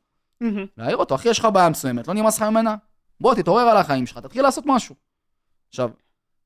[0.77, 2.75] להעיר אותו, אחי, יש לך בעיה מסוימת, לא נמאס לך ממנה?
[3.21, 4.95] בוא, תתעורר על החיים שלך, תתחיל לעשות משהו.
[5.69, 5.89] עכשיו,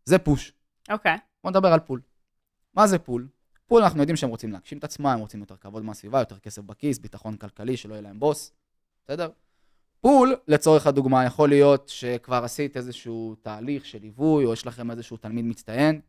[0.06, 0.54] זה push.
[0.92, 1.18] אוקיי.
[1.44, 2.02] בוא נדבר על pull.
[2.74, 3.28] מה זה pull?
[3.66, 6.62] pull, אנחנו יודעים שהם רוצים להגשים את עצמם, הם רוצים יותר כבוד מהסביבה, יותר כסף
[6.62, 8.52] בכיס, ביטחון כלכלי, שלא יהיה להם בוס,
[9.04, 9.30] בסדר?
[10.02, 15.18] pull, לצורך הדוגמה, יכול להיות שכבר עשית איזשהו תהליך של ליווי, או יש לכם איזשהו
[15.18, 16.02] תלמיד מצטיין,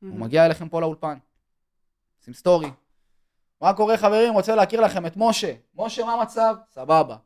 [0.00, 0.22] הוא מהמם.
[0.22, 1.18] מגיע אליכם פה לאולפן.
[2.26, 2.70] עושים סטורי.
[3.60, 4.34] מה קורה חברים?
[4.34, 5.54] רוצה להכיר לכם את משה.
[5.74, 6.56] משה, מה המצב?
[6.70, 7.16] סבבה.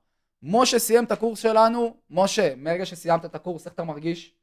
[0.43, 1.97] משה סיים את הקורס שלנו.
[2.11, 4.35] משה, מרגע שסיימת את הקורס, איך אתה מרגיש?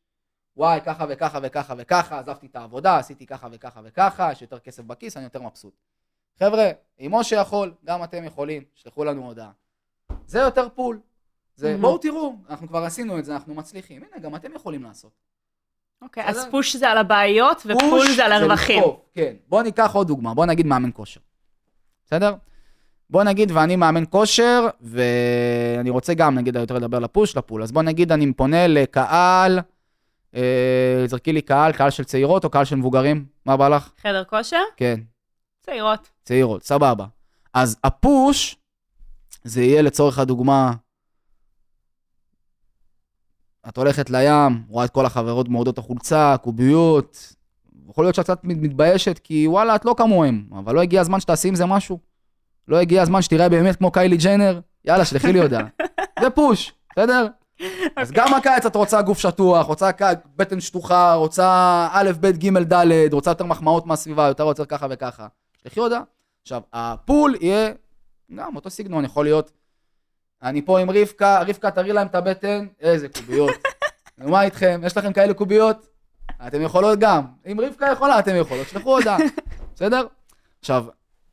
[0.58, 4.84] וואי, ככה וככה וככה וככה, עזבתי את העבודה, עשיתי ככה וככה וככה, יש יותר כסף
[4.84, 5.74] בכיס, אני יותר מבסוט.
[6.40, 9.52] חבר'ה, אם משה יכול, גם אתם יכולים, שלחו לנו הודעה.
[10.26, 11.00] זה יותר pull.
[11.56, 11.82] זה, מהמם.
[11.82, 14.04] בואו תראו, אנחנו כבר עשינו את זה, אנחנו מצליחים.
[14.04, 15.12] הנה, גם אתם יכולים לעשות.
[16.02, 16.48] אוקיי, אז?
[16.52, 18.84] פוש זה על הבעיות ופול זה על הרווחים.
[19.14, 19.34] כן.
[19.50, 21.20] בוא ניקח עוד דוגמה, בוא נגיד מאמן כושר.
[22.06, 22.36] בסדר?
[23.10, 27.64] בוא נגיד, ואני מאמן כושר, ואני רוצה גם, נגיד, יותר לדבר לפוש, לפול.
[27.64, 29.60] אז בוא נגיד, אני פונה לקהל,
[30.36, 33.26] אה, זרקי לי קהל, קהל של צעירות או קהל של מבוגרים?
[33.46, 33.92] מה בא לך?
[34.02, 34.62] חדר כושר?
[34.78, 35.00] כן,
[35.62, 36.10] צעירות.
[36.24, 37.06] צעירות, סבבה.
[37.54, 38.56] אז הפוש,
[39.44, 40.74] זה יהיה לצורך הדוגמה,
[43.70, 47.34] את הולכת לים, רואה את כל החברות מורדות החולצה, קוביות,
[47.90, 51.48] יכול להיות שאת קצת מתביישת, כי וואלה, את לא כמוהם, אבל לא הגיע הזמן שתעשי
[51.48, 52.00] עם זה משהו.
[52.68, 55.68] לא הגיע הזמן שתראה באמת כמו קיילי ג'נר, יאללה, שלחי לי הודעה.
[56.22, 57.28] זה פוש, בסדר?
[57.96, 59.90] אז גם הקיץ את רוצה גוף שטוח, רוצה
[60.36, 65.28] בטן שטוחה, רוצה א', ב', ג', ד', רוצה יותר מחמאות מהסביבה, יותר רוצה ככה וככה.
[65.64, 66.02] שלחי הודעה.
[66.42, 67.72] עכשיו, הפול יהיה
[68.36, 69.52] גם אותו סגנון, יכול להיות,
[70.44, 73.52] אני פה עם רבקה, רבקה תראי להם את הבטן, איזה קוביות.
[74.18, 74.82] נו, מה איתכם?
[74.84, 75.88] יש לכם כאלה קוביות?
[76.48, 77.26] אתם יכולות גם.
[77.52, 79.18] אם רבקה יכולה, אתם יכולות, שלחו הודעה,
[79.76, 80.08] בסדר?
[80.60, 80.86] עכשיו,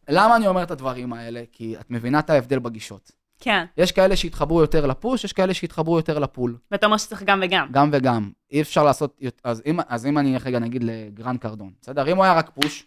[0.08, 1.42] למה אני אומר את הדברים האלה?
[1.52, 3.10] כי את מבינה את ההבדל בגישות.
[3.40, 3.64] כן.
[3.76, 6.56] יש כאלה שהתחברו יותר לפוש, יש כאלה שהתחברו יותר לפול.
[6.70, 7.68] ואתה אומר שצריך גם וגם.
[7.70, 8.30] גם וגם.
[8.50, 12.12] אי אפשר לעשות, אז אם, אז אם אני אלך רגע נגיד לגרנד קרדון, בסדר?
[12.12, 12.84] אם הוא היה רק פוש.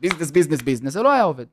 [0.00, 1.46] business, business, business, זה לא היה עובד.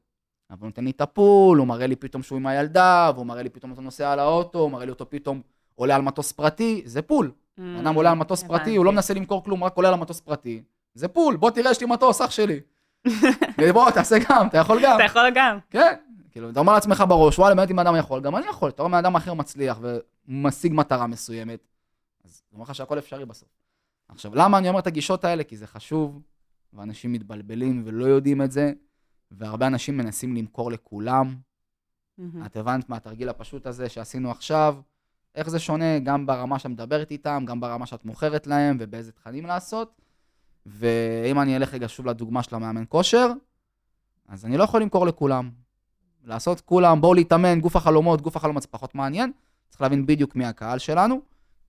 [0.49, 3.25] אבל הוא נותן לי את ה pull, הוא מראה לי פתאום שהוא עם הילדה, והוא
[3.25, 5.41] מראה לי פתאום אותו נוסע על האוטו, הוא מראה לי אותו פתאום
[5.75, 7.31] עולה על מטוס פרטי, זה pull.
[7.57, 8.91] בן אדם עולה על מטוס פרטי, הוא לא.
[8.91, 10.63] מנסה למכור כלום, רק עולה על המטוס פרטי.
[10.93, 12.59] זה pull, בוא תראה, יש לי מטוס, אח שלי.
[13.73, 14.95] בוא, תעשה גם, אתה יכול גם.
[14.95, 15.57] אתה יכול גם.
[15.69, 15.95] כן,
[16.31, 18.69] כאילו, אתה אומר לעצמך בראש, וואלה, באמת אם אדם יכול, גם אני יכול.
[18.69, 19.79] אתה רואה אדם אחר מצליח
[20.27, 21.59] ומשיג מטרה מסוימת,
[22.25, 23.49] אז זה אומר לך שהכל אפשרי בסוף.
[24.09, 25.43] עכשיו, למה אני אומר את הגישות האלה?
[25.43, 26.21] כי זה חשוב,
[26.73, 28.71] ואנשים מתבלבלים ולא יודעים את זה,
[29.31, 31.35] והרבה אנשים מנסים למכור לכולם.
[32.17, 32.45] מהמם.
[32.45, 34.75] את הבנת מהתרגיל הפשוט הזה שעשינו עכשיו,
[35.35, 39.45] איך זה שונה גם ברמה שאת מדברת איתם, גם ברמה שאת מוכרת להם, ובאיזה תכנים
[39.45, 40.01] לעשות.
[40.65, 43.31] ואם אני אלך רגע שוב לדוגמה של המאמן כושר,
[44.27, 45.49] אז אני לא יכול למכור לכולם.
[46.23, 49.31] לעשות כולם, בואו להתאמן, גוף החלומות, גוף החלומות זה פחות מעניין.
[49.69, 51.21] צריך להבין בדיוק מי הקהל שלנו,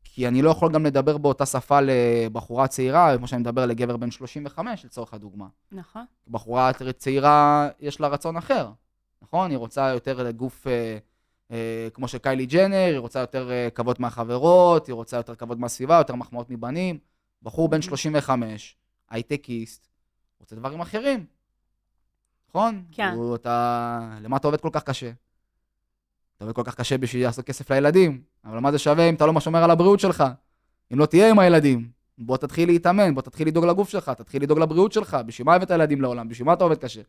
[0.04, 4.10] כי אני לא יכול גם לדבר באותה שפה לבחורה צעירה, כמו שאני מדבר לגבר בן
[4.10, 5.46] 35, לצורך הדוגמה.
[5.72, 6.04] נכון.
[6.28, 8.70] בחורה צעירה, יש לה רצון אחר,
[9.22, 9.50] נכון?
[9.50, 10.98] היא רוצה יותר לגוף אה,
[11.50, 15.60] אה, כמו של קיילי ג'נר, היא רוצה יותר אה, כבוד מהחברות, היא רוצה יותר כבוד
[15.60, 16.98] מהסביבה, יותר מחמאות מבנים.
[17.42, 18.76] בחור בן 35,
[19.10, 19.88] הייטקיסט,
[20.40, 21.24] רוצה דברים אחרים,
[22.48, 22.84] נכון?
[22.92, 23.12] כן.
[23.16, 24.18] הוא, אתה...
[24.20, 25.10] למה אתה עובד כל כך קשה?
[26.40, 29.26] אתה עובד כל כך קשה בשביל לעשות כסף לילדים, אבל מה זה שווה אם אתה
[29.26, 30.24] לא שומר על הבריאות שלך?
[30.92, 34.58] אם לא תהיה עם הילדים, בוא תתחיל להתאמן, בוא תתחיל לדאוג לגוף שלך, תתחיל לדאוג
[34.58, 36.28] לבריאות שלך, בשביל מה הבאת ילדים לעולם?
[36.28, 37.00] בשביל מה אתה עובד קשה?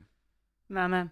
[0.70, 1.06] מהמם.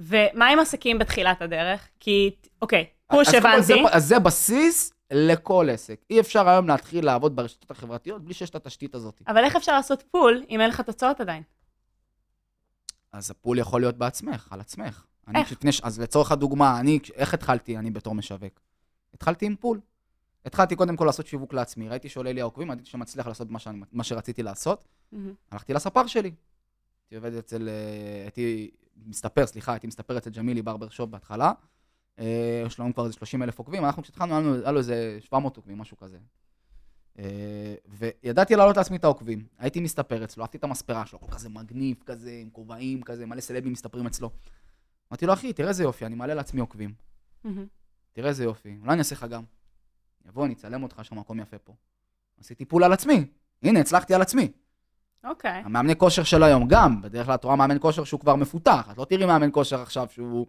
[0.00, 1.88] ומה עם עסקים בתחילת הדרך?
[2.00, 2.30] כי,
[2.62, 3.84] אוקיי, פוש הבנתי.
[3.92, 6.00] אז זה בסיס לכל עסק.
[6.10, 9.22] אי אפשר היום להתחיל לעבוד ברשתות החברתיות בלי שיש את התשתית הזאת.
[9.26, 11.42] אבל איך אפשר לעשות פול אם אין לך תוצאות עדיין?
[13.12, 15.04] אז הפול יכול להיות בעצמך, על עצמך.
[15.28, 15.52] אני איך?
[15.52, 18.60] לפני, ש- אז לצורך הדוגמה, אני, איך התחלתי אני בתור משווק?
[19.14, 19.80] התחלתי עם פול.
[20.44, 23.80] התחלתי קודם כל לעשות שיווק לעצמי, ראיתי שעולה לי העוקבים, ראיתי שמצליח לעשות מה, שאני,
[23.92, 25.34] מה שרציתי לעשות, מהמם.
[25.50, 26.30] הלכתי לספר שלי.
[27.04, 28.70] הייתי עובד אצל, אה, הייתי
[29.06, 31.52] מסתפר, סליחה, הייתי מסתפר אצל ג'מילי ברבר שופ בהתחלה.
[32.18, 35.78] אה, יש לנו כבר איזה 30 אלף עוקבים, אנחנו כשהתחלנו, היה לנו- איזה 700 עוקבים,
[35.78, 36.18] משהו כזה.
[37.18, 39.44] אה, וידעתי להעלות לעצמי את העוקבים.
[39.58, 43.72] הייתי מסתפר אצלו, אהבתי את המספרה שלו, כזה מגניב כזה, עם כובעים כזה, מלא סלבים
[43.72, 44.30] מסתפרים אצלו.
[45.12, 46.94] אמרתי לו, אחי, תראה איזה יופי, אני מעלה לעצמי עוקבים.
[48.12, 49.42] תראה איזה יופי, אולי אני אעשה לך גם.
[50.28, 51.72] יבוא, אני אצלם אותך, יש לך מקום יפה פה.
[52.40, 53.26] עשיתי pull על עצמי.
[53.62, 54.48] הנה, הצלחתי על עצמי.
[55.24, 55.62] אוקיי.
[55.64, 58.98] המאמני כושר של היום גם, בדרך כלל את רואה מאמן כושר שהוא כבר מפותח, את
[58.98, 60.46] לא תראי מאמן כושר עכשיו שהוא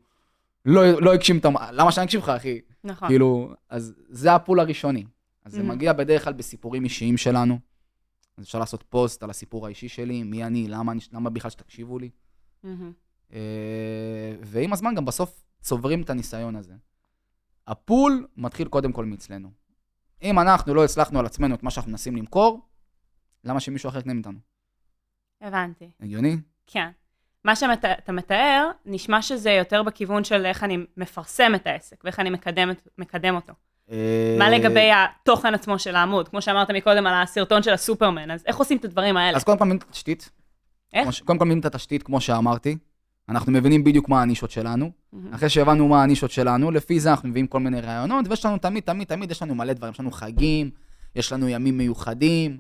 [0.66, 1.54] לא, לא הגשים את המ...
[1.72, 2.62] למה שאני אקשיב לך, אחי?
[2.84, 3.08] נכון.
[3.08, 5.04] כאילו, אז זה ה pull הראשוני.
[5.46, 5.64] אז זה Mhm.
[5.64, 7.60] מגיע בדרך כלל בסיפורים אישיים שלנו.
[8.38, 12.10] אז אפשר לעשות פוסט על הסיפור האישי שלי, מי אני, למה, למה בכלל שתקשיבו לי.
[12.64, 12.92] מהמם.
[13.36, 16.74] אה, ועם הזמן גם בסוף צוברים את הניסיון הזה.
[17.68, 19.50] הפול מתחיל קודם כל מאצלנו.
[20.24, 22.62] אם אנחנו לא הצלחנו על עצמנו את מה שאנחנו מנסים למכור,
[23.44, 24.40] למה שמישהו אחר יקנה מאיתנו?
[25.42, 25.92] הבנתי.
[26.02, 26.38] הגיוני?
[26.68, 26.90] כן.
[27.44, 32.30] מה שאתה מתאר, נשמע שזה יותר בכיוון של איך אני מפרסם את העסק, ואיך אני
[32.30, 33.54] מקדם, מקדם אותו.
[34.38, 36.30] מה לגבי התוכן עצמו של העמוד?
[36.30, 39.38] כמו שאמרת מקודם על הסרטון של הסופרמן, אז איך עושים את הדברים האלה?
[39.38, 40.32] אז קודם כל מבינים את התשתית.
[40.94, 41.08] איך?
[41.26, 42.78] קודם כל מבינים את התשתית, כמו שאמרתי.
[43.30, 44.92] אנחנו מבינים בדיוק מה הנישות שלנו.
[45.14, 45.34] מהמם.
[45.34, 48.84] אחרי שהבנו מה הנישות שלנו, לפי זה אנחנו מביאים כל מיני רעיונות, ויש לנו תמיד,
[48.84, 49.94] תמיד, תמיד, יש לנו מלא דברים.
[49.94, 50.72] יש לנו חגים,
[51.16, 52.60] יש לנו ימים מיוחדים.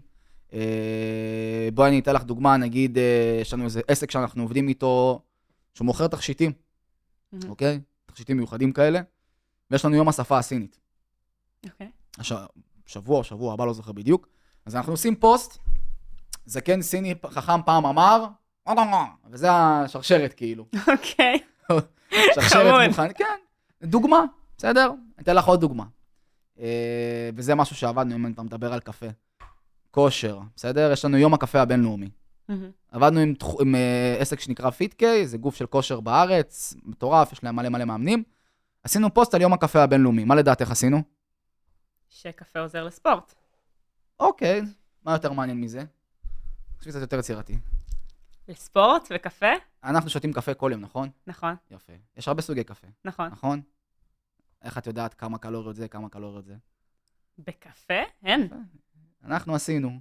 [0.54, 5.21] אה, בואי אני אתן לך דוגמה, נגיד, אה, יש לנו איזה עסק שאנחנו עובדים איתו,
[5.73, 6.51] שהוא מוכר תכשיטים,
[7.32, 7.49] מהמם.
[7.49, 7.80] אוקיי?
[8.06, 9.01] תכשיטים מיוחדים כאלה,
[9.71, 10.80] ויש לנו יום השפה הסינית.
[11.65, 11.89] אוקיי.
[12.17, 12.34] הש...
[12.86, 14.28] שבוע שבוע הבא, לא זוכר בדיוק.
[14.65, 15.58] אז אנחנו עושים פוסט,
[16.45, 18.25] זקן סיני חכם פעם אמר,
[19.32, 20.65] וזה השרשרת כאילו.
[20.88, 21.39] אוקיי.
[22.34, 22.88] שרשרת.
[22.88, 23.36] מוכן, כן,
[23.84, 24.23] דוגמה,
[24.58, 24.91] בסדר?
[24.91, 25.84] אני אתן לך עוד דוגמה.
[26.60, 29.06] אה, וזה משהו שעבדנו, אם כבר מדבר על קפה.
[29.91, 30.91] כושר, בסדר?
[30.91, 32.10] יש לנו יום הקפה הבינלאומי.
[32.91, 37.56] עבדנו עם, עם אה, עסק שנקרא פיטקיי, זה גוף של כושר בארץ, מטורף, יש להם
[37.56, 38.23] מלא מלא מאמנים.
[38.84, 41.01] עשינו פוסט על יום הקפה הבינלאומי, מה לדעתך עשינו?
[42.10, 43.34] שקפה עוזר לספורט.
[44.19, 44.62] אוקיי,
[45.04, 45.80] מה יותר מעניין מזה?
[45.80, 47.58] אני חושב קצת יותר יצירתי.
[48.47, 49.51] לספורט וקפה?
[49.84, 51.10] אנחנו שותים קפה כל יום, נכון?
[51.27, 51.93] נכון, יפה.
[52.17, 53.27] יש הרבה סוגי קפה, נכון.
[53.27, 53.62] נכון?
[54.63, 56.53] איך את יודעת כמה קלוריות זה, כמה קלוריות זה?
[57.38, 58.01] בקפה?
[58.25, 58.47] אין.
[59.25, 59.99] אנחנו עשינו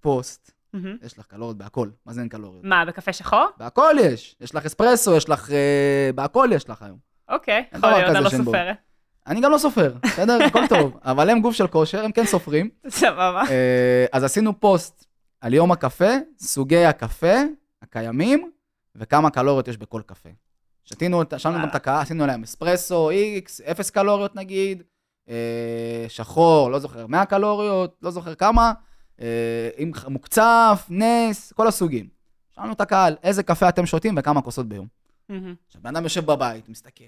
[0.00, 0.96] פוסט, מהמם.
[1.02, 2.64] יש לך קלוריות בהכל, מה זה אין קלוריות?
[2.64, 3.46] מה, בקפה שחור?
[3.56, 5.50] בהכל יש, יש לך אספרסו, יש לך...
[5.50, 6.98] אה, בהכל יש לך היום.
[7.28, 8.30] אוקיי, יכול להיות, אני לא.
[8.30, 8.76] סופרת.
[9.26, 10.38] אני גם לא סופר, בסדר?
[10.46, 10.98] הכל טוב.
[11.10, 12.70] אבל הם גוף של כושר, הם כן סופרים.
[12.88, 13.42] סבבה.
[13.50, 15.06] אה, אז עשינו פוסט
[15.44, 17.36] על יום הקפה, סוגי הקפה
[17.82, 18.50] הקיימים,
[18.94, 20.28] וכמה קלוריות יש בכל קפה.
[20.84, 21.68] שתינו, שאלנו גם.
[21.68, 24.82] את הקהל, עשינו להם אספרסו, איקס, אפס קלוריות נגיד,
[25.28, 28.72] אה, שחור, לא זוכר, 100 קלוריות, לא זוכר כמה,
[29.20, 32.08] אה, עם מוקצף, נס, כל הסוגים.
[32.50, 34.86] שאלנו את הקהל, איזה קפה אתם שותים וכמה כוסות ביום.
[35.66, 37.04] עכשיו, בן אדם יושב בבית, מסתכל,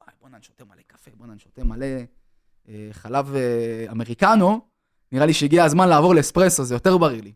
[0.00, 1.86] וואי, בוא'נה, אני שותה מלא קפה, בוא'נה, אני שותה מלא
[2.68, 4.60] אה, חלב אה, אמריקנו,
[5.12, 7.32] נראה לי שהגיע הזמן לעבור לאספרסו, זה יותר בריא לי.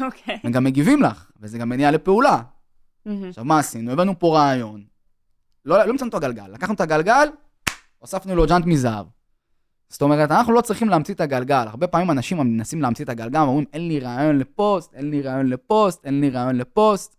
[0.00, 0.38] אוקיי.
[0.44, 2.42] הם גם מגיבים לך, וזה גם מניע לפעולה.
[3.28, 3.92] עכשיו, מה עשינו?
[3.92, 4.84] הבאנו פה רעיון.
[5.64, 6.48] לא, לא מצאנו את הגלגל.
[6.48, 7.28] לקחנו את הגלגל,
[7.98, 9.06] הוספנו לו ג'אנט מזהב.
[9.88, 11.64] זאת אומרת, אנחנו לא צריכים להמציא את הגלגל.
[11.68, 15.46] הרבה פעמים אנשים מנסים להמציא את הגלגל, ואומרים, אין לי רעיון לפוסט, אין לי רעיון
[15.46, 17.16] לפוסט, אין לי רעיון לפוסט.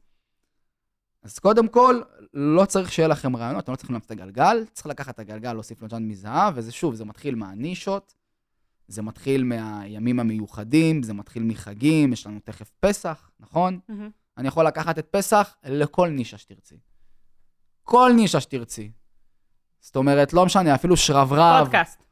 [1.24, 2.02] אז קודם כל,
[2.34, 5.54] לא צריך שיהיה לכם רעיונות, אתם לא צריכים להמציא את הגלגל, צריך לקחת את הגלגל,
[5.54, 8.14] להוסיף לו ג'אנט מזהב, וזה שוב, זה מתחיל מהנישות,
[8.88, 13.80] זה מתחיל מהימים המיוחדים, זה מתחיל מחגים, יש לנו תכף פסח, נכון?
[13.90, 14.10] מהמם.
[14.38, 16.76] אני יכול לקחת את פסח לכל נישה שתרצי.
[17.84, 18.92] כל נישה שתרצי.
[19.80, 22.04] זאת אומרת, לא משנה, אפילו שרברב פודקאסט.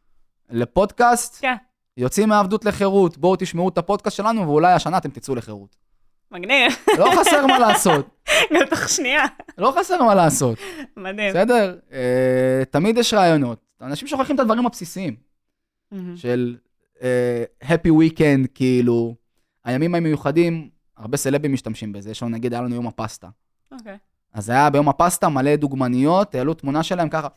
[0.50, 1.56] לפודקאסט, כן.
[1.98, 3.18] יוצאים מעבדות לחירות.
[3.18, 5.76] בואו תשמעו את הפודקאסט שלנו, ואולי השנה אתם תצאו לחירות.
[6.32, 6.72] מגניב.
[6.98, 9.26] לא חסר מה לעשות, גם תוך שנייה.
[9.58, 10.58] לא חסר מה לעשות,
[10.98, 11.30] מדהים.
[11.30, 11.78] בסדר?
[11.92, 13.66] אה, תמיד יש רעיונות.
[13.82, 15.16] אנשים שוכחים את הדברים הבסיסיים.
[16.16, 16.58] של
[17.64, 19.16] happy weekend, כאילו,
[19.64, 22.12] הימים המיוחדים, הרבה סלבים משתמשים בזה.
[22.12, 23.28] יש לנו, נגיד, היה לנו יום הפסטה.
[23.72, 23.98] אוקיי.
[24.34, 27.28] אז היה ביום הפסטה מלא דוגמניות, העלו תמונה שלהם ככה,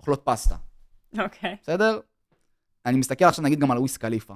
[0.00, 0.56] אוכלות פסטה,
[1.18, 1.56] אוקיי.
[1.62, 2.00] בסדר?
[2.86, 4.34] אני מסתכל עכשיו נגיד גם על וויס קליפה.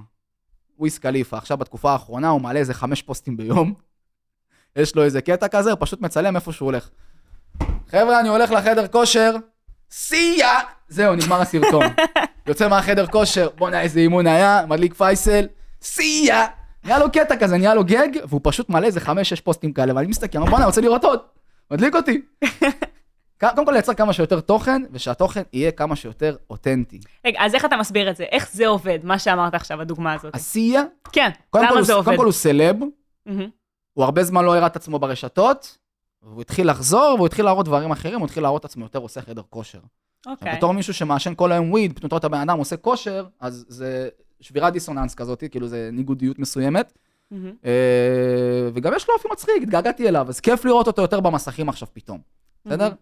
[0.79, 3.75] וויס קליפה, עכשיו בתקופה האחרונה הוא מעלה איזה חמש פוסטים ביום.
[4.77, 6.91] יש לו איזה קטע כזה, הוא פשוט מצלם איפה שהוא הולך.
[7.89, 9.35] חבר'ה, אני הולך לחדר כושר,
[9.91, 10.59] סיה!
[10.89, 11.85] זהו, נגמר הסרטון.
[12.47, 15.47] יוצא מהחדר כושר, בואנה איזה אימון היה, מדליק פייסל,
[15.83, 16.47] סיה!
[16.85, 20.07] נהיה לו קטע כזה, נהיה לו גג, והוא פשוט מלא איזה חמש-שש פוסטים כאלה, ואני
[20.07, 21.21] מסתכל, אומר, בואנה, רוצה לראות עוד,
[21.71, 22.23] מדליק אותי.
[23.41, 27.01] קודם כל לייצר כמה שיותר תוכן, ושהתוכן יהיה כמה שיותר אותנטי.
[27.27, 28.25] רגע, אז איך אתה מסביר את זה?
[28.25, 30.35] איך זה עובד, מה שאמרת עכשיו, הדוגמה הזאת?
[30.35, 32.05] עשייה, כן, למה זה עובד?
[32.05, 32.77] קודם כל הוא סלב.
[33.93, 35.79] הוא הרבה זמן לא הראה את עצמו ברשתות,
[36.23, 39.23] והוא התחיל לחזור, והוא התחיל להראות דברים אחרים, הוא התחיל להראות את עצמו יותר עושה
[39.23, 39.79] חדר כושר.
[40.27, 40.57] אוקיי.
[40.57, 44.09] בתור מישהו שמעשן כל היום וויד, פתאום אתה הבן אדם עושה כושר, אז זה
[44.41, 46.93] שבירת דיסוננס כזאת, כאילו זה ניגודיות מסוימת.
[47.31, 47.53] מהמם.
[47.65, 51.89] אה, וגם יש לו אופי מצחיק, התגעגעתי אליו, אז כיף לראות אותו יותר במסכים עכשיו
[51.93, 52.21] פתאום,
[52.65, 52.85] בסדר?
[52.85, 52.97] מהמם.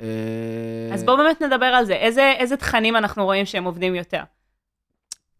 [0.00, 1.94] אה, אז בואו באמת נדבר על זה.
[1.94, 4.22] איזה איזה תכנים אנחנו רואים שהם עובדים יותר?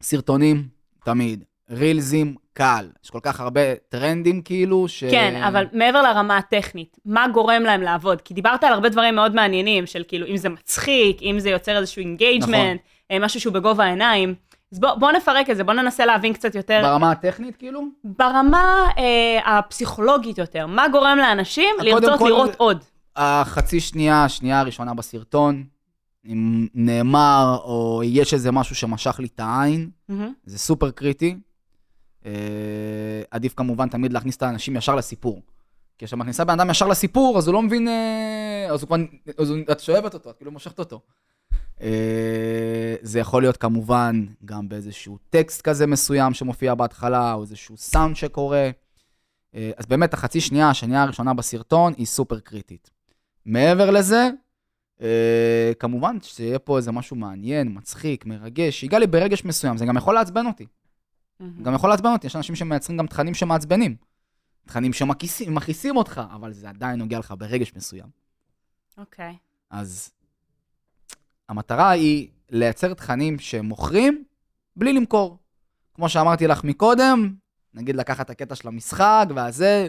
[0.02, 0.68] סרטונים,
[1.04, 1.44] תמיד.
[1.70, 2.88] רילזים, קל.
[3.04, 5.04] יש כל כך הרבה טרנדים כאילו, ש...
[5.04, 8.20] כן, אבל מעבר לרמה הטכנית, מה גורם להם לעבוד?
[8.20, 11.76] כי דיברת על הרבה דברים מאוד מעניינים, של כאילו, אם זה מצחיק, אם זה יוצר
[11.78, 12.80] איזשהו engagement,
[13.20, 14.34] משהו שהוא בגובה העיניים.
[14.72, 17.82] אז בואו בוא נפרק את זה, בואו ננסה להבין קצת יותר ברמה הטכנית כאילו?
[18.04, 20.66] ברמה אה, הפסיכולוגית יותר.
[20.66, 22.84] מה גורם לאנשים לרצות כל- לראות עוד?
[23.16, 25.64] החצי שנייה, השנייה הראשונה בסרטון,
[26.26, 30.32] אם נאמר או יש איזה משהו שמשך לי את העין, מהמם.
[30.44, 31.36] זה סופר קריטי.
[32.26, 32.32] אה,
[33.30, 35.42] עדיף כמובן תמיד להכניס את האנשים ישר לסיפור.
[35.98, 38.96] כי כשאת מכניסה בן אדם ישר לסיפור, אז הוא לא מבין, אה, אז הוא כבר,
[39.38, 41.00] אז הוא, את שואבת אותו, את כאילו מושכת אותו.
[41.82, 48.16] אה, זה יכול להיות כמובן גם באיזשהו טקסט כזה מסוים שמופיע בהתחלה, או איזשהו סאונד
[48.16, 48.70] שקורה.
[49.54, 52.90] אה, אז באמת החצי שנייה, השנייה הראשונה בסרטון, היא סופר קריטית.
[53.46, 54.28] מעבר לזה,
[55.02, 59.96] אה, כמובן שיהיה פה איזה משהו מעניין, מצחיק, מרגש, שיגע לי ברגש מסוים, זה גם
[59.96, 60.66] יכול לעצבן אותי.
[61.40, 61.62] מהמם.
[61.62, 63.96] גם יכול לעצבן אותי, יש אנשים שמייצרים גם תכנים שמעצבנים.
[64.66, 68.06] תכנים שמכעיסים מכעיסים אותך, אבל זה עדיין נוגע לך ברגש מסוים.
[68.98, 69.36] אוקיי.
[69.70, 70.10] אז
[71.48, 74.24] המטרה היא לייצר תכנים שמוכרים
[74.76, 75.38] בלי למכור.
[75.94, 77.34] כמו שאמרתי לך מקודם,
[77.74, 79.88] נגיד לקחת את הקטע של המשחק והזה,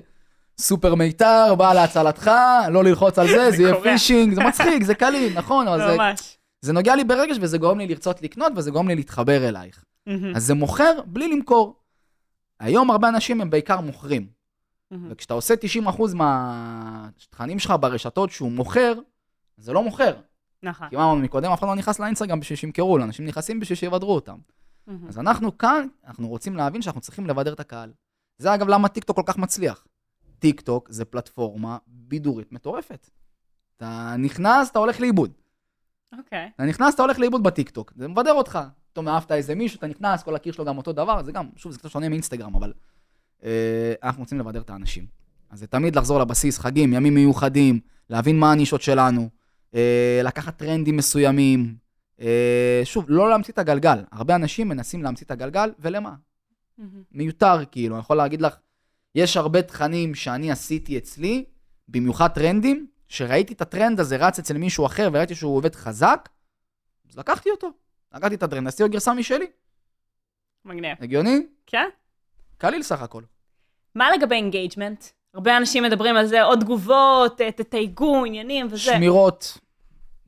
[0.57, 2.31] סופר מיתר, בא להצלתך,
[2.69, 3.81] לא ללחוץ על זה, זה זה יהיה.
[3.81, 6.37] פישינג, זה מצחיק, זה קליל, נכון, אבל זה, ממש.
[6.61, 9.83] זה נוגע לי ברגש וזה גורם לי לרצות לקנות וזה גורם לי להתחבר אלייך.
[10.07, 11.75] מהמם, אז זה מוכר בלי למכור.
[12.59, 14.27] היום הרבה אנשים הם בעיקר מוכרים,
[14.91, 15.07] מהמם.
[15.11, 15.53] וכשאתה עושה
[15.87, 18.93] 90% מהתכנים שלך ברשתות שהוא מוכר,
[19.57, 20.15] זה לא מוכר.
[20.63, 20.89] נכון.
[20.89, 23.75] כי מה אמרנו מקודם, אף אחד לא נכנס לאינסטגרם בשביל שימכרו לו, אנשים נכנסים בשביל
[23.75, 24.37] שיבדרו אותם.
[24.87, 25.07] מהמם.
[25.07, 27.93] אז אנחנו כאן, אנחנו רוצים להבין שאנחנו צריכים לבדר את הקהל.
[28.37, 29.87] זה אגב למה טיקטוק כל כך מצליח.
[30.39, 33.09] טיקטוק זה פלטפורמה בידורית מטורפת.
[33.77, 35.31] אתה נכנס, אתה הולך לאיבוד.
[36.17, 36.49] אוקיי.
[36.55, 37.93] אתה נכנס, אתה הולך לאיבוד בטיקטוק.
[37.95, 38.59] זה מבדר אותך.
[38.91, 41.71] פתאום אהבת איזה מישהו, אתה נכנס, כל הקיר שלו גם אותו דבר, זה גם, שוב,
[41.71, 42.73] זה קצת שונה מאינסטגרם, אבל
[43.43, 45.05] אה, אנחנו רוצים לבדר את האנשים.
[45.49, 49.29] אז זה תמיד לחזור לבסיס, חגים, ימים מיוחדים, להבין מה הנישות שלנו,
[49.75, 51.75] אה, לקחת טרנדים מסוימים.
[52.21, 54.03] אה, שוב, לא להמציא את הגלגל.
[54.11, 56.13] הרבה אנשים מנסים להמציא את הגלגל, ולמה?
[56.77, 57.03] מהמם.
[57.11, 58.55] מיותר, כאילו, אני יכול להגיד לך,
[59.15, 61.45] יש הרבה תכנים שאני עשיתי אצלי,
[61.87, 66.29] במיוחד טרנדים, שראיתי את הטרנד הזה רץ אצל מישהו אחר וראיתי שהוא עובד חזק,
[67.09, 67.69] אז לקחתי אותו.
[68.13, 69.45] לקחתי את הטרנד, עשיתי לו גרסה משלי.
[70.65, 70.97] מגניב.
[71.01, 71.39] הגיוני?
[71.67, 71.89] כן?
[72.57, 73.23] קליל סך הכל.
[73.95, 75.05] מה לגבי engagement?
[75.33, 78.77] הרבה אנשים מדברים על זה, עוד תגובות, ת- תתייגו, עניינים וזה.
[78.77, 79.57] שמירות,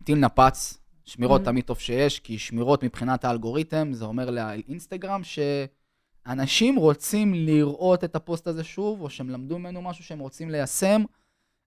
[0.03, 1.45] טיל נפץ, שמירות Mhm.
[1.45, 8.47] תמיד טוב שיש, כי שמירות מבחינת האלגוריתם, זה אומר לאינסטגרם שאנשים רוצים לראות את הפוסט
[8.47, 11.03] הזה שוב, או שהם למדו ממנו משהו שהם רוצים ליישם.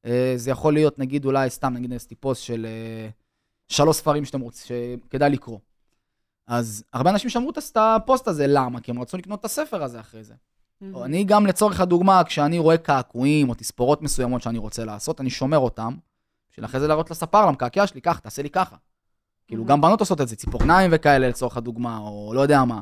[0.04, 3.08] אה, זה יכול להיות, נגיד, אולי סתם, נגיד, עשיתי פוסט של אה,
[3.68, 4.66] שלוש ספרים שאתם רוצים,
[5.08, 5.58] שכדאי לקרוא.
[6.46, 8.80] אז הרבה אנשים שמעו את הפוסט הזה, למה?
[8.80, 10.34] כי הם רצו לקנות את הספר הזה אחרי זה.
[10.94, 15.30] או אני גם לצורך הדוגמה, כשאני רואה קעקועים או תספורות מסוימות שאני רוצה לעשות, אני
[15.30, 15.94] שומר אותם,
[16.50, 18.76] בשביל אחרי זה להראות לספר, למקעקע שלי, קח, תעשה לי ככה.
[19.46, 19.68] כאילו, Mhm.
[19.68, 22.80] גם בנות עושות את זה, ציפורניים וכאלה לצורך הדוגמה, או לא יודע מה.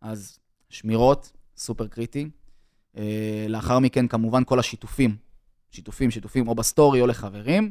[0.00, 2.30] אז שמירות, סופר קריטי.
[2.96, 5.16] אה, לאחר מכן, כמובן, כל השיתופים.
[5.74, 7.70] שיתופים, שיתופים, או בסטורי או לחברים.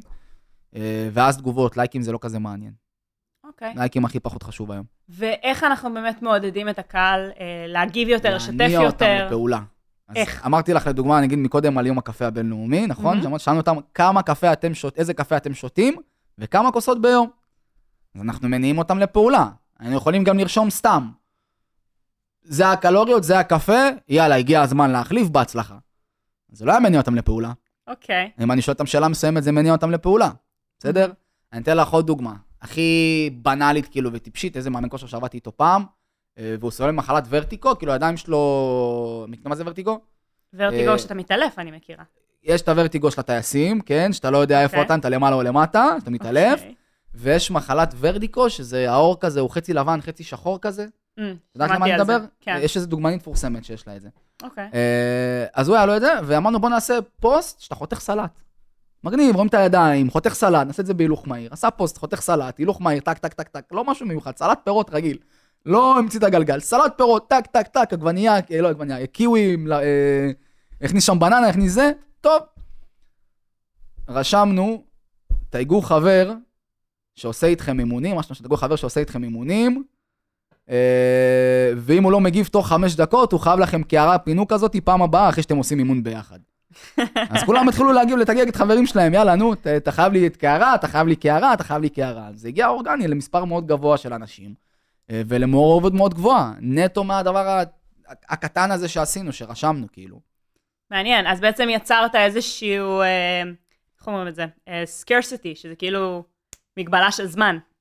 [0.75, 2.73] אה, ואז תגובות, לייקים זה לא כזה מעניין.
[3.43, 3.73] אוקיי.
[3.75, 4.85] לייקים הכי פחות חשוב היום.
[5.09, 9.25] ואיך אנחנו באמת מעודדים את הקהל אה, להגיב יותר, לשתף להניע אותם יותר?
[9.25, 9.59] לפעולה.
[10.15, 10.45] איך?
[10.45, 13.17] אמרתי לך לדוגמה, נגיד מקודם על יום הקפה הבינלאומי, נכון?
[13.17, 13.35] מהמם.
[13.35, 15.95] mm שאלנו אותם כמה קפה אתם שות, איזה קפה אתם שותים
[16.37, 17.29] וכמה כוסות ביום.
[18.15, 19.47] אז אנחנו מניעים אותם לפעולה.
[19.79, 21.09] היינו יכולים גם לרשום סתם.
[22.43, 25.77] זה הקלוריות, זה הקפה, יאללה, הגיע הזמן להחליף, בהצלחה.
[26.51, 27.51] זה לא היה מניע אותם לפעולה.
[27.87, 28.31] אוקיי.
[28.39, 30.29] אם אני שואל אותם שאלה מסוימת, זה מניע אותם לפעולה.
[30.79, 31.01] בסדר?
[31.01, 31.13] מהמם.
[31.53, 32.33] אני אתן לך עוד דוגמה.
[32.61, 35.83] הכי בנאלית, כאילו, וטיפשית, איזה מאמן כושר שעבדתי איתו פעם,
[36.37, 39.25] אה, והוא סובל ממחלת ורטיקו, כאילו, הידיים שלו...
[39.45, 39.99] מה זה ורטיגו?
[40.53, 42.03] ורטיגו אה, שאתה מתעלף, אני מכירה.
[42.43, 44.13] יש את הוורטיגו של הטייסים, כן?
[44.13, 44.85] שאתה לא יודע איפה אוקיי.
[44.85, 46.75] אתה, אתה למעלה או למטה, שאתה מתעלף, אוקיי.
[47.15, 50.85] ויש מחלת ורטיקו, שזה העור כזה, הוא חצי לבן, חצי שחור כזה.
[51.19, 51.21] Mm,
[51.55, 51.95] יודעת על מה אני.
[51.95, 52.17] מדבר?
[52.41, 52.59] כן.
[52.61, 54.09] יש איזה דוגמנית מפורסמת שיש לה את זה.
[54.43, 54.69] אוקיי.
[54.73, 58.41] אה, אז הוא היה לו את זה, ואמרנו בוא נעשה פוסט שאתה חותך סלט.
[59.03, 61.53] מגניב, רואים את הידיים, חותך סלט, נעשה את זה בהילוך מהיר.
[61.53, 64.89] עשה פוסט, חותך סלט, הילוך מהיר, טק, טק, טק, טק, לא משהו מיוחד, סלט פירות
[64.93, 65.17] רגיל.
[65.65, 70.31] לא המציא את הגלגל, סלט פירות, טק, טק, טק, עגבנייה, אה, לא עגבנייה, קיווי, אה,
[70.81, 72.41] הכניס שם בננה, הכניס זה, טוב.
[74.09, 74.83] רשמנו,
[75.49, 76.33] תייגו חבר
[77.15, 79.83] שעושה איתכם אימונים, משהו שתייגו חבר שעושה איתכם אימונים,
[81.77, 85.29] ואם הוא לא מגיב תוך חמש דקות, הוא חייב לכם קערה פינוק כזאת פעם הבאה
[85.29, 86.39] אחרי שאתם עושים אימון ביחד.
[87.29, 90.75] אז כולם התחילו להגיב, לתגג את חברים שלהם, יאללה, נו, אתה חייב לי את קערה,
[90.75, 92.29] אתה חייב לי קערה, אתה חייב לי קערה.
[92.33, 94.53] זה הגיע אורגני למספר מאוד גבוה של אנשים,
[95.09, 97.63] אה, ולמעורבות מאוד גבוהה, נטו מהדבר
[98.29, 100.19] הקטן הזה שעשינו, שרשמנו, כאילו.
[100.91, 103.41] מעניין, אז בעצם יצרת איזשהו, אה,
[103.99, 104.45] איך אומרים את זה?
[104.67, 106.23] אה, scarcity, שזה כאילו
[106.77, 107.72] מגבלה של זמן, אה,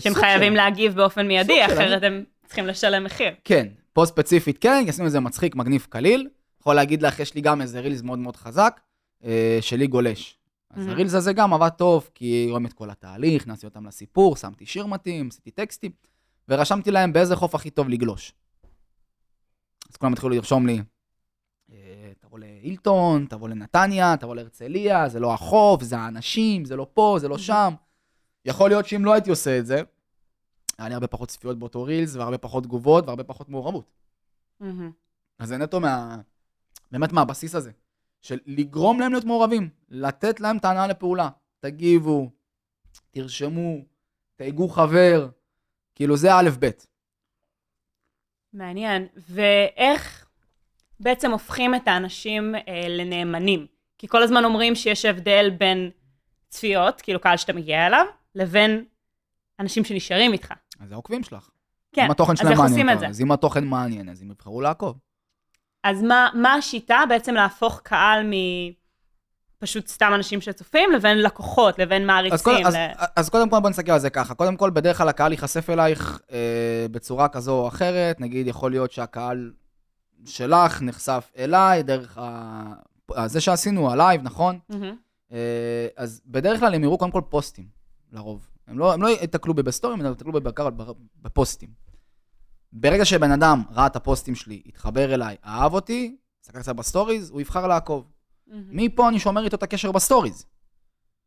[0.00, 3.30] שהם סוג חייבים של- להגיב באופן מיידי, אחרת הם צריכים לשלם מחיר.
[3.44, 6.28] כן, פה ספציפית כן, עשינו את זה מצחיק, מגניב, קליל.
[6.60, 8.80] יכול להגיד לך, יש לי גם איזה רילס מאוד מאוד חזק,
[9.24, 10.38] אה, שלי גולש.
[10.70, 10.90] אז מהמם.
[10.90, 14.86] הרילס הזה גם עבד טוב, כי רואים את כל התהליך, הכנסתי אותם לסיפור, שמתי שיר
[14.86, 15.90] מתאים, עשיתי טקסטים,
[16.48, 18.32] ורשמתי להם באיזה חוף הכי טוב לגלוש.
[19.90, 20.80] אז כולם התחילו לרשום לי,
[21.72, 21.76] אה,
[22.20, 27.28] תבוא להילטון, תבוא לנתניה, תבוא להרצליה, זה לא החוף, זה האנשים, זה לא פה, זה
[27.28, 27.74] לא שם.
[28.44, 29.82] יכול להיות שאם לא הייתי עושה את זה,
[30.78, 33.90] היה לי הרבה פחות צפיות באותו רילס, והרבה פחות תגובות, והרבה פחות מעורבות.
[34.60, 34.92] מהמם.
[35.38, 36.16] אז זה נטו מה...
[36.90, 37.70] באמת מהבסיס הזה,
[38.22, 41.28] של לגרום להם להיות מעורבים, לתת להם ההנאה לפעולה.
[41.60, 42.30] תגיבו,
[43.10, 43.76] תרשמו,
[44.36, 45.28] תהיגו חבר,
[45.94, 46.70] כאילו זה א' ב'.
[48.52, 49.06] מעניין.
[49.16, 50.26] ואיך
[51.00, 53.66] בעצם הופכים את האנשים אה, לנאמנים?
[53.98, 55.90] כי כל הזמן אומרים שיש הבדל בין
[56.48, 58.06] צפיות, כאילו קהל שאתה מגיע אליו,
[58.38, 58.84] לבין
[59.60, 60.52] אנשים שנשארים איתך.
[60.80, 61.50] אז זה העוקבים שלך.
[61.92, 63.04] כן, אם התוכן אז שלהם עושים מעניין את זה?
[63.04, 64.98] אותם, אז אם התוכן מעניין, אז הם יבחרו לעקוב.
[65.84, 68.30] אז מה, מה השיטה בעצם להפוך קהל
[69.62, 72.38] מפשוט סתם אנשים שצופים, לבין לקוחות, לבין אז, מעריצים?
[72.54, 72.86] קודם, אז, ל...
[73.16, 74.34] אז קודם כל בוא נסתכל על זה ככה.
[74.34, 78.20] קודם כל, בדרך כלל הקהל ייחשף אלייך אה, בצורה כזו או אחרת.
[78.20, 79.52] נגיד, יכול להיות שהקהל
[80.24, 82.72] שלך נחשף אליי דרך ה...
[83.26, 84.58] זה שעשינו, הלייב, נכון?
[84.68, 84.96] מהמם.
[85.32, 87.77] אה, אז בדרך כלל הם יראו קודם כל פוסטים,
[88.12, 88.48] לרוב.
[88.66, 90.68] הם לא, הם לא יתקלו בי בסטורים, הם יתקלו בעיקר
[91.22, 91.70] בפוסטים.
[92.72, 97.40] ברגע שבן אדם ראה את הפוסטים שלי, התחבר אליי, אהב אותי, הסתכל קצת בסטוריז, הוא
[97.40, 98.04] יבחר לעקוב.
[98.46, 98.64] מהמם.
[98.70, 100.46] מפה אני שומר איתו את הקשר בסטוריז.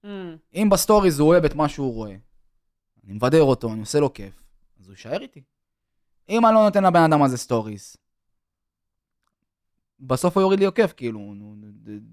[0.03, 0.37] מהמם.
[0.53, 2.15] אם בסטוריז הוא אוהב את מה שהוא רואה,
[3.05, 4.43] אני מבדר אותו, אני עושה לו כיף,
[4.79, 5.41] אז הוא יישאר איתי.
[6.29, 7.95] אם אני לא נותן לבן אדם הזה סטוריז,
[9.99, 11.19] בסוף הוא יוריד לי עוקב, כאילו,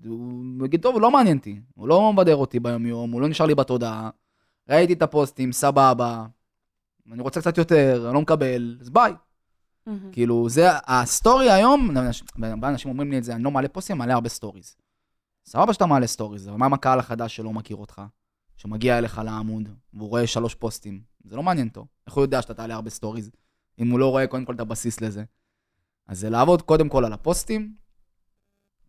[0.04, 3.46] הוא יגיד, טוב, הוא לא מעניין אותי, הוא לא מבדר אותי ביום-יום, הוא לא נשאר
[3.46, 4.10] לי בתודעה,
[4.68, 6.26] ראיתי את הפוסטים, סבבה,
[7.12, 9.12] אני רוצה קצת יותר, אני לא מקבל, אז ביי.
[10.12, 11.96] כאילו, זה, הסטורי היום,
[12.42, 14.76] הרבה אנשים אומרים לי את זה, אני לא מעלה פוסטים, אני מעלה הרבה סטוריז.
[15.46, 18.02] סבבה שאתה מעלה סטוריז, אבל מה עם הקהל החדש שלא מכיר אותך,
[18.56, 21.86] שמגיע אליך לעמוד, והוא רואה שלוש פוסטים, זה לא מעניין אותו.
[22.06, 23.30] איך הוא יודע שאתה תעלה הרבה סטוריז,
[23.78, 25.24] אם הוא לא רואה קודם כל את הבסיס לזה?
[26.06, 27.74] אז זה לעבוד קודם כל על הפוסטים,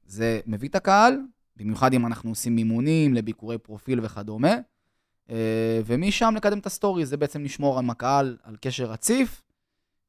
[0.06, 1.18] זה מביא את הקהל,
[1.56, 4.56] במיוחד אם אנחנו עושים מימונים לביקורי פרופיל וכדומה,
[5.86, 9.42] ומשם לקדם את הסטוריז, זה בעצם לשמור עם הקהל על קשר רציף,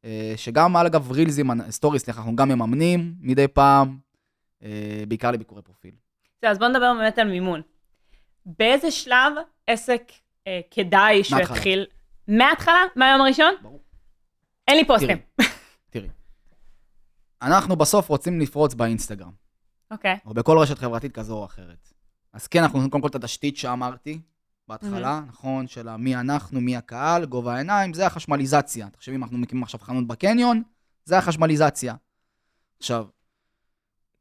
[0.05, 3.99] אה, שגם, אגב, רילזים, סטוריז, סליחה, אנחנו גם מממנים מדי פעם,
[4.63, 5.95] אה, בעיקר לביקורי פרופיל.
[6.43, 7.63] אז בוא נדבר באמת על מימון.
[8.47, 9.33] באיזה שלב
[9.67, 10.03] עסק
[10.47, 11.41] אה, כדאי שהוא.
[11.41, 11.87] יתחיל?
[12.29, 12.85] מההתחלה?
[12.97, 13.55] מהיום הראשון?
[13.63, 13.81] ברור.
[14.69, 15.19] אין לי פוסטים.
[15.91, 16.09] תראי,
[17.43, 19.31] אנחנו בסוף רוצים לפרוץ באינסטגרם,
[19.91, 20.19] אוקיי.
[20.27, 21.93] או בכל רשת חברתית כזו או אחרת.
[22.33, 24.21] אז כן, אנחנו נותנים קודם כל את התשתית שאמרתי
[24.71, 25.67] בהתחלה, נכון?
[25.67, 28.89] של מי אנחנו, מי הקהל, גובה העיניים, זה החשמליזציה.
[28.91, 30.63] תחשבי, אם אנחנו מקימים עכשיו חנות בקניון,
[31.05, 31.95] זה החשמליזציה.
[32.79, 33.07] עכשיו,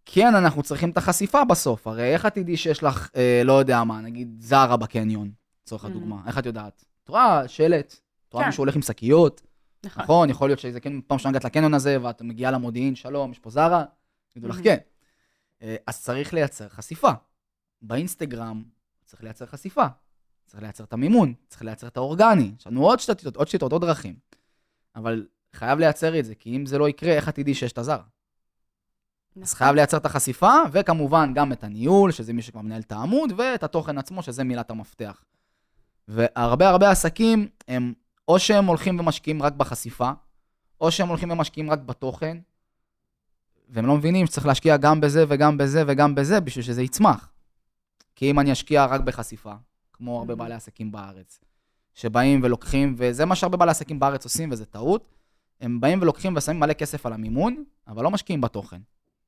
[0.06, 1.88] כן, אנחנו צריכים את החשיפה בסוף.
[1.88, 5.32] הרי איך את תדעי שיש לך, אה, לא יודע מה, נגיד זרה בקניון,
[5.64, 5.88] לצורך Mhm.
[5.88, 6.22] הדוגמה?
[6.28, 6.86] איך את יודעת?
[7.04, 7.95] את רואה שלט,
[8.28, 8.50] את רואה כן.
[8.50, 9.41] מישהו הולך עם שקיות,
[9.86, 10.04] נכון.
[10.04, 13.39] נכון, יכול להיות שזה כן פעם ראשונה הגעת לקניון הזה, ואת מגיעה למודיעין, שלום, יש
[13.39, 13.84] פה זרה,
[14.36, 14.64] יגידו לך Mhm.
[14.64, 14.78] כן.
[15.62, 17.12] אה, אז צריך לייצר חשיפה.
[17.82, 18.64] באינסטגרם
[19.06, 19.86] צריך לייצר חשיפה.
[20.50, 22.52] צריך לייצר את המימון, צריך לייצר את האורגני.
[22.60, 24.16] יש לנו עוד שיטות, עוד שיטות, עוד דרכים.
[24.95, 27.78] אבל חייב לייצר את זה, כי אם זה לא יקרה, איך את תדעי שיש את
[27.78, 27.93] הזר?
[27.93, 28.02] אז
[29.36, 29.58] נכון.
[29.58, 33.64] חייב לייצר את החשיפה, וכמובן גם את הניהול, שזה מי שכבר מנהל את העמוד, ואת
[33.64, 35.24] התוכן עצמו, שזה מילת המפתח.
[36.08, 37.93] והרבה הרבה עסקים, הם
[38.28, 40.12] או שהם הולכים ומשקיעים רק בחשיפה,
[40.82, 42.38] או שהם הולכים ומשקיעים רק בתוכן,
[43.70, 47.32] והם לא מבינים שצריך להשקיע גם בזה וגם בזה וגם בזה בשביל שזה יצמח.
[48.16, 49.54] כי אם אני אשקיע רק בחשיפה,
[50.00, 50.36] כמו הרבה.
[50.36, 51.39] בעלי עסקים בארץ,
[51.93, 55.16] שבאים ולוקחים, וזה מה שהרבה בעלי עסקים בארץ עושים, וזה טעות,
[55.62, 58.82] הם באים ולוקחים ושמים מלא כסף על המימון, אבל לא משקיעים בתוכן.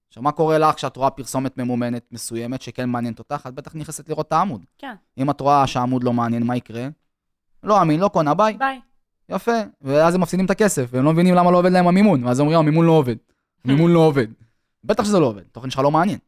[0.07, 3.45] עכשיו, מה קורה לך כשאת רואה פרסומת ממומנת מסוימת שכן מעניינת אותך?
[3.47, 4.61] את בטח נכנסת לראות את העמוד.
[4.78, 4.95] כן.
[5.17, 6.88] אם את רואה שהעמוד לא מעניין, מה יקרה?
[7.63, 8.57] לא אמין, לא קונה, ביי.
[8.57, 8.80] ביי.
[9.30, 9.51] יפה.
[9.82, 12.24] ואז הם מפסידים את הכסף, והם לא מבינים למה לא עובד להם המימון.
[12.24, 13.15] ואז אומרים, המימון לא עובד.
[13.65, 14.28] המימון לא עובד.
[14.84, 16.19] בטח שזה לא עובד, התוכן שלך לא מעניין.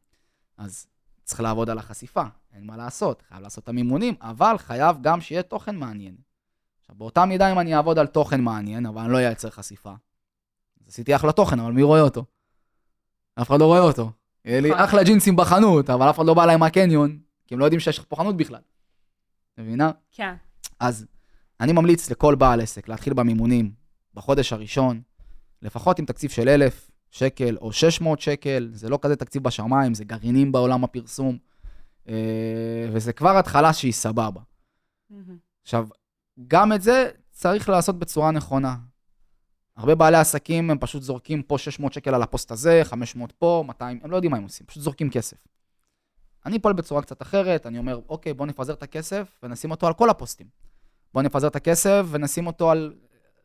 [0.57, 0.87] אז
[1.23, 2.23] צריך לעבוד על החשיפה,
[2.53, 3.23] אין מה לעשות.
[3.29, 6.15] חייב לעשות את המימונים, אבל חייב גם שיהיה תוכן מעניין.
[6.79, 9.93] עכשיו, באותה מידה, אם אני אעבוד על תוכן מעניין, אבל אני לא אייצר חשיפה,
[10.81, 12.25] אז עשיתי אחלה תוכן, אבל מי רואה אותו?
[13.41, 14.11] אף אחד לא רואה אותו.
[14.45, 14.83] יהיה לי נכון.
[14.83, 17.97] אחלה ג'ינסים בחנות, אבל אף אחד לא בא אליי מהקניון, כי הם לא יודעים שיש
[17.97, 18.61] לך פה חנות בכלל.
[19.57, 19.91] מבינה?
[20.11, 20.33] כן.
[20.79, 21.05] אז
[21.59, 23.71] אני ממליץ לכל בעל עסק להתחיל במימונים
[24.13, 25.01] בחודש הראשון,
[25.61, 30.03] לפחות עם תקציב של 1,000 שקל או 600 שקל, זה לא כזה תקציב בשמיים, זה
[30.03, 31.37] גרעינים בעולם הפרסום,
[32.91, 34.41] וזה כבר התחלה שהיא סבבה.
[35.61, 35.87] עכשיו,
[36.47, 38.75] גם את זה צריך לעשות בצורה נכונה.
[39.77, 43.99] הרבה בעלי עסקים הם פשוט זורקים פה 600 שקל על הפוסט הזה, 500 פה, 200,
[44.03, 45.37] הם לא יודעים מה הם עושים, פשוט זורקים כסף.
[46.45, 49.93] אני פועל בצורה קצת אחרת, אני אומר, אוקיי, בוא נפזר את הכסף ונשים אותו על
[49.93, 50.47] כל הפוסטים.
[51.13, 52.93] בוא נפזר את הכסף ונשים אותו על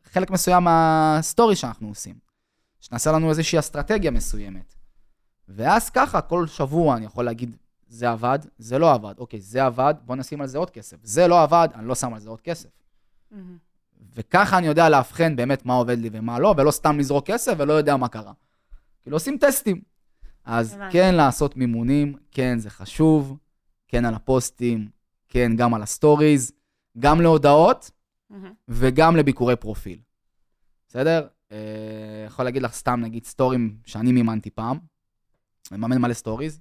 [0.03, 2.15] חלק מסוים מהסטורי שאנחנו עושים.
[2.79, 4.75] שנעשה לנו איזושהי אסטרטגיה מסוימת.
[5.47, 7.57] ואז ככה, כל שבוע אני יכול להגיד,
[7.89, 9.13] זה עבד, זה לא עבד.
[9.17, 10.97] אוקיי, זה עבד, בוא נשים על זה עוד כסף.
[11.03, 12.69] זה לא עבד, אני לא שם על זה עוד כסף.
[13.31, 13.57] מהמם.
[14.15, 17.73] וככה אני יודע לאבחן באמת מה עובד לי ומה לא, ולא סתם לזרוק כסף ולא
[17.73, 18.33] יודע מה קרה.
[19.01, 19.81] כאילו עושים טסטים.
[20.45, 20.93] אז הבנתי.
[20.93, 23.37] כן לעשות מימונים, כן זה חשוב,
[23.87, 24.89] כן על הפוסטים,
[25.27, 26.51] כן גם על הסטוריז,
[26.99, 27.91] גם להודעות
[28.29, 28.53] מהמם.
[28.67, 29.99] וגם לביקורי פרופיל.
[30.87, 31.27] בסדר?
[31.51, 31.57] אה,
[32.25, 34.79] יכול להגיד לך סתם נגיד סטורים שאני מימנתי פעם,
[35.71, 36.59] אני מממן מלא סטוריז.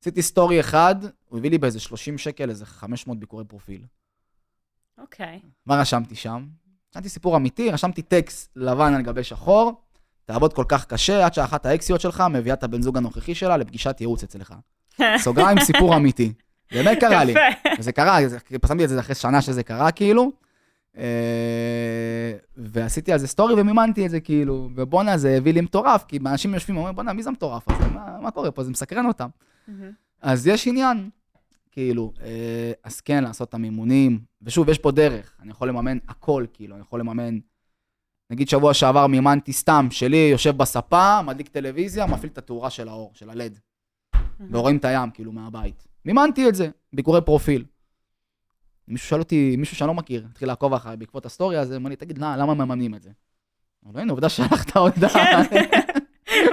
[0.00, 0.96] עשיתי סטורי אחד,
[1.28, 3.82] הוא הביא לי באיזה 30 שקל איזה 500 ביקורי פרופיל.
[4.98, 5.40] אוקיי.
[5.66, 6.46] מה רשמתי שם?
[6.92, 9.82] רשמתי סיפור אמיתי, רשמתי טקסט לבן על גבי שחור,
[10.24, 13.96] תעבוד כל כך קשה עד שאחת האקסיות שלך מביאה את הבן זוג הנוכחי שלה לפגישת
[14.00, 14.54] ייעוץ אצלך.
[15.24, 16.32] סוגריים, סיפור אמיתי.
[16.72, 17.34] באמת קרה לי.
[17.78, 18.18] וזה קרה,
[18.60, 20.32] פרסמתי את זה אחרי שנה שזה קרה, כאילו.
[20.98, 24.68] אה, ועשיתי על זה סטורי ומימנתי את זה, כאילו.
[24.74, 27.88] ובואנה, זה הביא לי מטורף, כי אנשים יושבים ואומרים, בואנה, מי זה המטורף הזה?
[27.94, 28.64] מה, מה קורה פה?
[28.64, 29.28] זה מסקרן אותם.
[29.68, 29.92] מהמם.
[30.22, 31.10] אז יש עניין,
[31.70, 34.20] כאילו, אה, אז כן, לעשות את המימונים.
[34.42, 37.38] ושוב, יש פה דרך, אני יכול לממן הכל, כאילו, אני יכול לממן...
[38.30, 43.10] נגיד שבוע שעבר מימנתי סתם, שלי יושב בספה, מדליק טלוויזיה, מפעיל את התאורה של האור,
[43.14, 43.58] של הלד.
[44.50, 45.86] ורואים את הים, כאילו, מהבית.
[46.04, 47.64] מימנתי את זה, ביקורי פרופיל.
[48.88, 51.96] מישהו שאל אותי, מישהו שאני לא מכיר, התחיל לעקוב אחריי בעקבות הסטורי הזה, אמר לי,
[51.96, 53.10] תגיד, למה למה מממנים את זה?
[53.92, 55.44] לו, הנה, עובדה שלחת הודעה.
[55.44, 55.64] כן.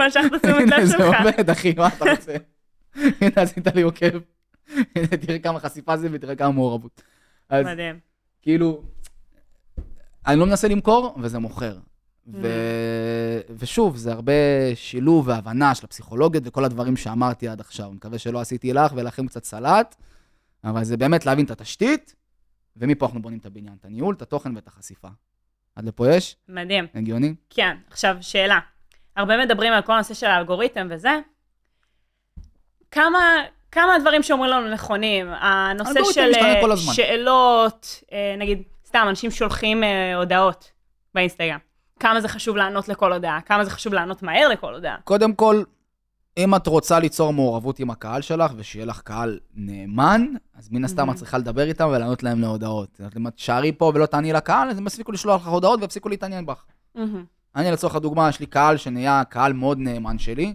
[0.08, 1.16] משכת תשומת לב הנה, זה שלך.
[1.20, 2.36] עובד, אחי, מה אתה רוצה?
[2.96, 4.20] הנה, עשית לי עוקב.
[5.22, 7.02] תראה כמה חשיפה זה ותראה כמה מעורבות.
[7.50, 8.00] אז מדהים.
[8.42, 8.84] כאילו,
[10.28, 11.78] אני לא מנסה למכור, וזה מוכר.
[12.28, 12.48] ו...
[13.50, 14.34] ושוב, זה הרבה
[14.76, 17.86] שילוב והבנה של הפסיכולוגיות וכל הדברים שאמרתי עד עכשיו.
[17.86, 19.96] אני מקווה שלא עשיתי לך ולכם קצת סלט,
[20.64, 22.16] אבל זה באמת להבין את התשתית,
[22.78, 25.08] ומפה אנחנו בונים את הבניין, את הניהול, את התוכן ואת החשיפה.
[25.76, 26.36] עד לפה יש?
[26.50, 26.86] מדהים.
[26.96, 27.36] הגיוני?
[27.50, 28.60] כן, עכשיו שאלה.
[29.16, 31.20] הרבה מדברים על כל הנושא של האלגוריתם וזה.
[32.96, 33.20] כמה,
[33.72, 35.28] כמה הדברים שאומרים לנו נכונים?
[35.40, 36.78] הנושא של אה.
[36.78, 40.72] שאלות, אה, נגיד, סתם, אנשים שולחים אה, הודעות
[41.16, 41.58] באינסטגרם.
[42.00, 43.42] כמה זה חשוב לענות לכל הודעה?
[43.42, 44.96] כמה זה חשוב לענות מהר לכל הודעה?
[45.04, 45.64] קודם כל,
[46.38, 50.26] אם את רוצה ליצור מעורבות עם הקהל שלך, ושיהיה לך קהל נאמן,
[50.58, 51.12] אז מן הסתם Mhm.
[51.12, 53.02] את צריכה לדבר איתם ולענות להם להודעות.
[53.18, 56.46] אם את תשארי פה ולא תעני לקהל, אז הם יפסיקו לשלוח לך הודעות ויפסיקו להתעניין
[56.46, 56.64] בך.
[56.96, 57.24] מהמם.
[57.56, 60.54] אני לצורך הדוגמה, יש לי קהל שנהיה קהל מאוד נאמן שלי,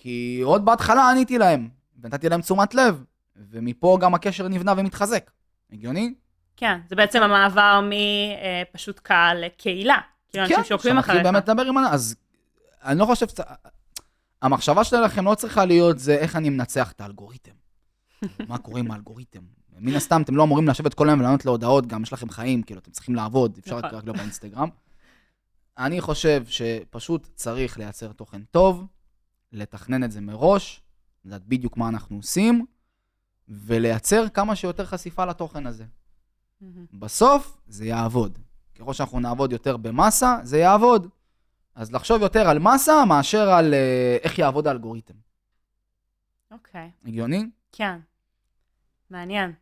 [0.00, 1.68] כי עוד בהתחלה עניתי להם,
[2.00, 3.04] ונתתי להם תשומת לב,
[3.36, 5.30] ומפה גם הקשר נבנה ומתחזק.
[5.72, 6.14] הגיוני?
[6.56, 9.98] כן, זה בעצם המעבר מפשוט קהל לקהילה.
[10.28, 11.32] כאילו, אנשים שעוקבים כן, שמתחיל אחריך.
[11.32, 11.78] באמת לדבר עם...
[11.78, 12.16] אז
[12.84, 13.26] אני לא חושב...
[14.42, 17.52] המחשבה שלכם לא צריכה להיות זה איך אני מנצח את האלגוריתם.
[18.48, 19.40] מה קורה עם האלגוריתם?
[19.78, 22.80] מן הסתם, אתם לא אמורים לשבת כל היום ולענות להודעות, גם יש לכם חיים, כאילו,
[22.80, 23.90] אתם צריכים לעבוד, אפשר נכון.
[23.90, 24.68] רק לא באינסטגרם.
[25.78, 28.86] אני חושב שפשוט צריך לייצר תוכן טוב,
[29.52, 30.82] לתכנן את זה מראש,
[31.24, 32.66] לדעת בדיוק מה אנחנו עושים,
[33.48, 35.84] ולייצר כמה שיותר חשיפה לתוכן הזה.
[36.60, 36.86] מהמם.
[36.92, 38.38] בסוף זה יעבוד.
[38.74, 41.08] ככל שאנחנו נעבוד יותר במסה, זה יעבוד.
[41.74, 45.14] אז לחשוב יותר על מסה מאשר על אה, איך יעבוד האלגוריתם.
[46.50, 46.90] אוקיי.
[47.04, 47.46] הגיוני?
[47.72, 47.98] כן.
[49.10, 49.52] מעניין.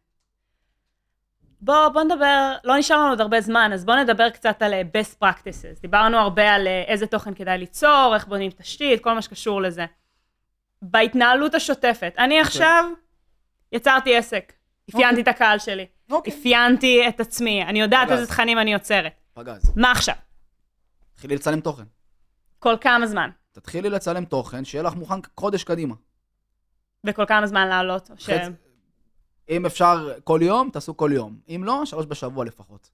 [1.64, 4.82] בוא, בוא נדבר, לא נשאר לנו עוד הרבה זמן, אז בוא נדבר קצת על אה,
[4.82, 5.80] best practices.
[5.80, 9.86] דיברנו הרבה על אה, איזה תוכן כדאי ליצור, איך בונים תשתית, כל מה שקשור לזה.
[10.82, 12.84] בהתנהלות השוטפת, אני עכשיו
[13.72, 14.52] יצרתי עסק,
[14.90, 16.32] אפיינתי את הקהל שלי, אוקיי.
[16.32, 18.18] אפיינתי את עצמי, אני יודעת פגז.
[18.18, 19.12] איזה תכנים אני יוצרת.
[19.34, 19.72] פגז.
[19.76, 20.14] מה עכשיו?
[21.14, 21.82] תתחילי לצלם תוכן.
[22.58, 23.30] כל כמה זמן?
[23.52, 25.94] תתחילי לצלם תוכן, שיהיה לך מוכן חודש קדימה.
[27.04, 28.10] וכל כמה זמן לעלות?
[28.10, 28.30] או ש...
[28.30, 28.63] חצי-
[29.48, 31.38] אם אפשר כל יום, תעשו כל יום.
[31.48, 32.90] אם לא, שלוש בשבוע לפחות.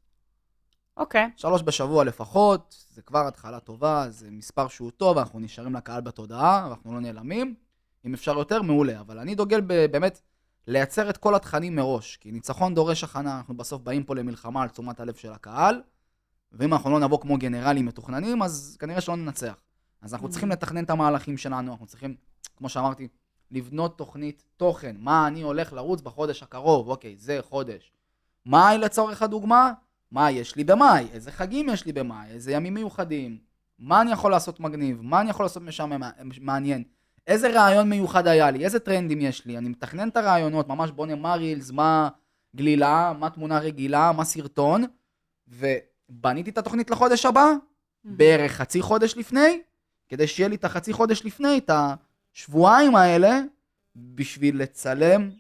[0.97, 6.01] אוקיי, שלוש בשבוע לפחות, זה כבר התחלה טובה, זה מספר שהוא טוב, אנחנו נשארים לקהל
[6.01, 7.55] בתודעה, אנחנו לא נעלמים.
[8.05, 9.01] אם אפשר יותר, מעולה.
[9.01, 10.21] אבל אני דוגל ב- באמת
[10.67, 14.69] לייצר את כל התכנים מראש, כי ניצחון דורש הכנה, אנחנו בסוף באים פה למלחמה על
[14.69, 15.83] תשומת הלב של הקהל,
[16.53, 19.55] ואם אנחנו לא נבוא כמו גנרלים מתוכננים, אז כנראה שלא ננצח.
[20.03, 20.31] אז אנחנו Mhm.
[20.31, 22.17] צריכים לתכנן את המהלכים שלנו, אנחנו צריכים,
[22.57, 23.09] כמו שאמרתי,
[23.51, 27.93] לבנות תוכנית תוכן, מה אני הולך לרוץ בחודש הקרוב, אוקיי, זה חודש.
[28.47, 29.73] מאי לצורך הדוגמה,
[30.11, 33.39] מה יש לי במאי, איזה חגים יש לי במאי, איזה ימים מיוחדים,
[33.79, 36.03] מה אני יכול לעשות מגניב, מה אני יכול לעשות משעמם,
[36.41, 36.85] מעניין,
[37.27, 41.15] איזה רעיון מיוחד היה לי, איזה טרנדים יש לי, אני מתכנן את הרעיונות, ממש בונה
[41.15, 42.09] מה רילס, מה
[42.57, 44.85] גלילה, מה תמונה רגילה, מה סרטון,
[45.49, 47.53] ובניתי את התוכנית לחודש הבא,
[48.05, 49.61] בערך חצי חודש לפני,
[50.09, 51.71] כדי שיהיה לי את החצי חודש לפני, את
[52.41, 53.41] השבועיים האלה,
[53.97, 55.31] בשביל לצלם,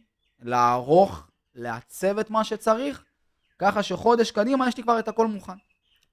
[0.43, 3.05] לערוך, לעצב את מה שצריך,
[3.59, 5.53] ככה שחודש קדימה יש לי כבר את הכל מוכן.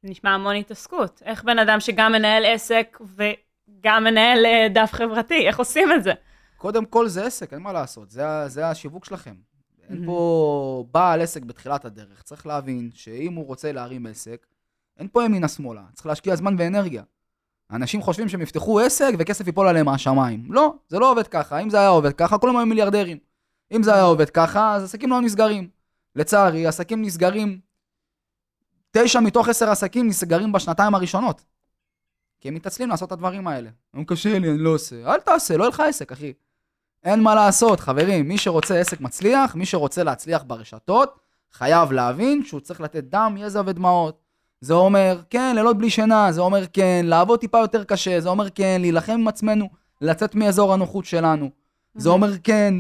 [0.04, 1.22] נשמע המון התעסקות.
[1.26, 6.14] איך בן אדם שגם מנהל עסק וגם מנהל אה, דף חברתי, איך עושים את זה?
[6.58, 9.36] קודם כל זה עסק, אין מה לעשות, זה, זה השיווק שלכם.
[9.90, 10.06] אין.
[10.06, 14.48] פה בעל עסק בתחילת הדרך, צריך להבין שאם הוא רוצה להרים עסק,
[15.00, 17.04] אין פה ימינה שמאלה, צריך להשקיע זמן ואנרגיה.
[17.72, 20.46] אנשים חושבים שהם יפתחו עסק וכסף ייפול עליהם מהשמיים.
[20.50, 21.60] לא, זה לא עובד ככה.
[21.60, 23.18] אם זה היה עובד ככה, כולם היו מיליארדרים.
[23.72, 25.70] אם זה היה עובד ככה, אז עסקים לא נסגרים.
[26.16, 27.60] לצערי, עסקים נסגרים,
[28.92, 31.44] תשע מתוך עשר עסקים נסגרים בשנתיים הראשונות.
[32.40, 33.70] כי הם מתעצלים לעשות את הדברים האלה.
[33.94, 35.14] הם קשה לי, אני לא עושה.
[35.14, 36.34] אל תעשה, לא יהיה לך עסק, אחי.
[37.04, 38.28] אין מה לעשות, חברים.
[38.28, 41.20] מי שרוצה עסק מצליח, מי שרוצה להצליח ברשתות,
[41.52, 44.27] חייב להבין שהוא צריך לתת דם, יזע ודמעות.
[44.62, 48.50] זה אומר, כן, לילות בלי שינה, זה אומר, כן, לעבוד טיפה יותר קשה, זה אומר,
[48.50, 49.70] כן, להילחם עם עצמנו,
[50.02, 51.50] לצאת מאזור הנוחות שלנו.
[51.96, 52.74] זה אומר, כן,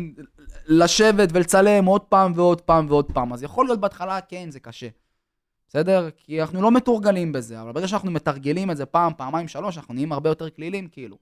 [0.67, 3.33] לשבת ולצלם עוד פעם ועוד פעם ועוד פעם.
[3.33, 4.87] אז יכול להיות בהתחלה, כן, זה קשה.
[5.67, 6.09] בסדר?
[6.17, 9.93] כי אנחנו לא מתורגלים בזה, אבל ברגע שאנחנו מתרגלים את זה פעם, פעמיים, שלוש, אנחנו
[9.93, 11.17] נהיים הרבה יותר כלילים, כאילו.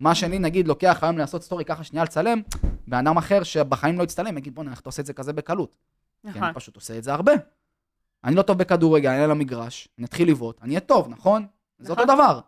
[0.00, 2.42] מה שאני, נגיד, לוקח היום לעשות סטורי ככה שנייה לצלם,
[2.86, 5.76] בן אדם אחר שבחיים לא יצטלם, יגיד, בוא'נה, איך אתה עושה את זה כזה בקלות?
[6.22, 6.42] כי נכון.
[6.42, 7.32] אני פשוט עושה את זה הרבה.
[8.24, 11.46] אני לא טוב בכדורגל, אני אעלה למגרש, אני אתחיל לבעוט, אני אהיה טוב, נכון?
[11.78, 12.14] זה אותו נכון.
[12.14, 12.40] דבר.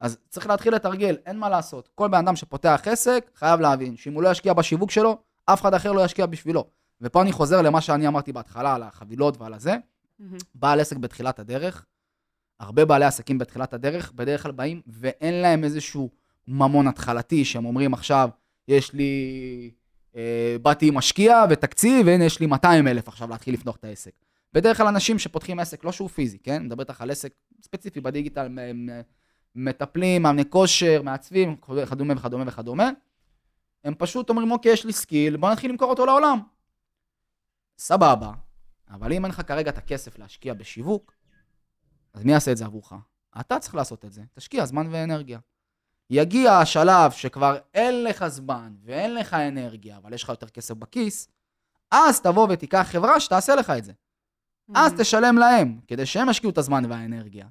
[0.00, 1.88] אז צריך להתחיל לתרגל, אין מה לעשות.
[1.94, 5.74] כל בן אדם שפותח עסק, חייב להבין שאם הוא לא ישקיע בשיווק שלו, אף אחד
[5.74, 6.66] אחר לא ישקיע בשבילו.
[7.00, 9.76] ופה אני חוזר למה שאני אמרתי בהתחלה, על החבילות ועל הזה.
[10.54, 11.84] בעל עסק בתחילת הדרך,
[12.60, 16.10] הרבה בעלי עסקים בתחילת הדרך, בדרך כלל באים ואין להם איזשהו
[16.48, 18.28] ממון התחלתי, שהם אומרים עכשיו,
[18.68, 19.70] יש לי,
[20.16, 24.12] אה, באתי עם משקיע ותקציב, והנה יש לי 200 אלף עכשיו להתחיל לפתוח את העסק.
[24.54, 26.54] בדרך כלל אנשים שפותחים עסק, לא שהוא פיזי, כן?
[26.54, 27.32] אני מדבר איתך על עסק
[27.62, 28.48] ספציפי בדיגיטל,
[29.54, 32.90] מטפלים, מאמני כושר, מעצבים, וכדומה וכדומה וכדומה.
[33.84, 36.40] הם פשוט אומרים, אוקיי, יש לי skill, בוא נתחיל למכור אותו לעולם.
[37.78, 38.32] סבבה,
[38.90, 41.12] אבל אם אין לך כרגע את הכסף להשקיע בשיווק,
[42.14, 42.92] אז מי יעשה את זה עבורך?
[43.40, 45.38] אתה צריך לעשות את זה, תשקיע זמן ואנרגיה.
[46.10, 51.28] יגיע השלב שכבר אין לך זמן ואין לך אנרגיה, אבל יש לך יותר כסף בכיס,
[51.90, 53.92] אז תבוא ותיקח חברה שתעשה לך את זה.
[54.68, 55.02] אז מהמם.
[55.02, 57.46] תשלם להם, כדי שהם ישקיעו את הזמן והאנרגיה.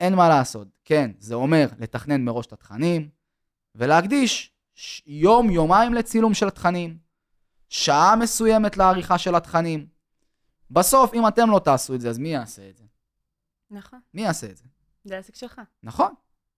[0.00, 0.68] אין מה לעשות.
[0.84, 3.08] כן, זה אומר לתכנן מראש את התכנים,
[3.74, 4.52] ולהקדיש
[5.06, 6.98] יום-יומיים לצילום של התכנים,
[7.68, 9.86] שעה מסוימת לעריכה של התכנים.
[10.70, 12.84] בסוף, אם אתם לא תעשו את זה, אז מי יעשה את זה?
[13.70, 14.64] נכון, מי יעשה את זה?
[15.04, 15.60] זה העסק שלך.
[15.82, 16.14] נכון.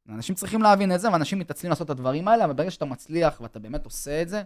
[0.09, 3.41] אנשים צריכים להבין את זה, ואנשים מתעצלים לעשות את הדברים האלה, אבל ברגע שאתה מצליח
[3.41, 4.43] ואתה באמת עושה את זה,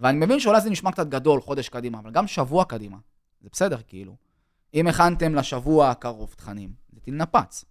[0.00, 2.96] ואני מבין שאולי זה נשמע קצת גדול, חודש קדימה, אבל גם שבוע קדימה.
[3.40, 4.16] זה בסדר, כאילו.
[4.74, 7.64] אם הכנתם לשבוע הקרוב תכנים, זה טיל נפץ.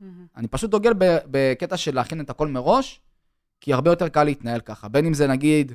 [0.00, 0.26] מהמם.
[0.36, 0.92] אני פשוט דוגל
[1.30, 3.00] בקטע של להכין את הכל מראש,
[3.60, 4.88] כי הרבה יותר קל להתנהל ככה.
[4.88, 5.72] בין אם זה נגיד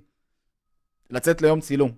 [1.10, 1.92] לצאת ליום צילום.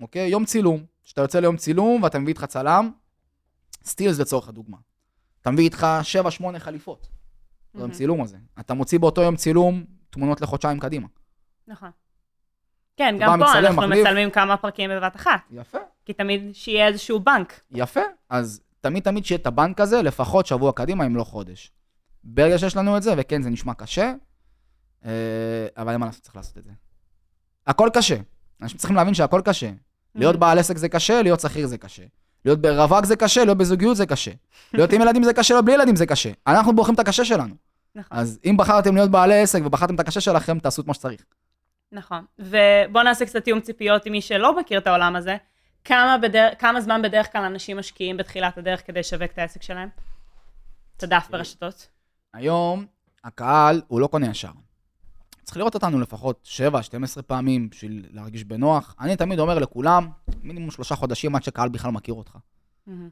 [0.00, 0.28] אוקיי?
[0.28, 0.84] יום צילום.
[1.04, 2.90] כשאתה יוצא ליום צילום ואתה מביא איתך צלם,
[3.84, 4.76] סטילס לצורך הדוגמה.
[5.40, 5.86] אתה מביא איתך
[6.40, 7.08] 7-8 חליפות.
[7.74, 7.94] ביום מהמם.
[7.94, 8.36] צילום הזה.
[8.60, 11.08] אתה מוציא באותו יום צילום תמונות לחודשיים קדימה.
[11.66, 11.90] נכון.
[12.96, 14.06] כן, גם פה אנחנו מחליף.
[14.06, 15.78] מצלמים כמה פרקים בבת אחת, יפה.
[16.04, 17.60] כי תמיד שיהיה איזשהו בנק.
[17.70, 18.00] יפה.
[18.30, 21.70] אז תמיד תמיד שיהיה את הבנק הזה, לפחות שבוע קדימה, אם לא חודש.
[22.24, 24.12] ברגע שיש לנו את זה, וכן, זה נשמע קשה,
[25.04, 25.10] אה,
[25.76, 26.70] אבל אין מה לעשות, צריך לעשות את זה.
[27.66, 28.16] הכל קשה.
[28.62, 29.70] אנשים צריכים להבין שהכל קשה.
[30.14, 32.02] להיות בעל עסק זה קשה, להיות שכיר זה קשה.
[32.44, 34.30] להיות ברווק זה קשה, להיות בזוגיות זה קשה.
[34.74, 36.30] להיות עם ילדים זה קשה, להיות בלי ילדים זה קשה.
[36.46, 37.54] אנחנו בוחרים את הקשה שלנו.
[37.94, 41.24] נכון, אז אם בחרתם להיות בעלי עסק ובחרתם את הקשה שלכם, תעשו את מה שצריך.
[41.92, 42.24] נכון.
[42.38, 45.36] ובואו נעשה קצת תיאום ציפיות עם מי שלא מכיר את העולם הזה.
[45.84, 46.48] כמה, בדר...
[46.58, 49.88] כמה זמן בדרך כלל אנשים משקיעים בתחילת הדרך כדי לשווק את העסק שלהם?
[50.96, 51.88] את הדף ברשתות.
[52.34, 52.86] היום
[53.24, 54.50] הקהל הוא לא קונה ישר.
[55.42, 56.48] צריך לראות אותנו לפחות
[57.18, 58.94] 7-12 פעמים בשביל להרגיש בנוח.
[59.00, 60.08] אני תמיד אומר לכולם,
[60.42, 62.36] מינימום שלושה חודשים עד שקהל בכלל מכיר אותך.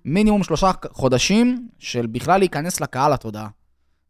[0.05, 3.49] מינימום שלושה חודשים של בכלל להיכנס לקהל לתודעה.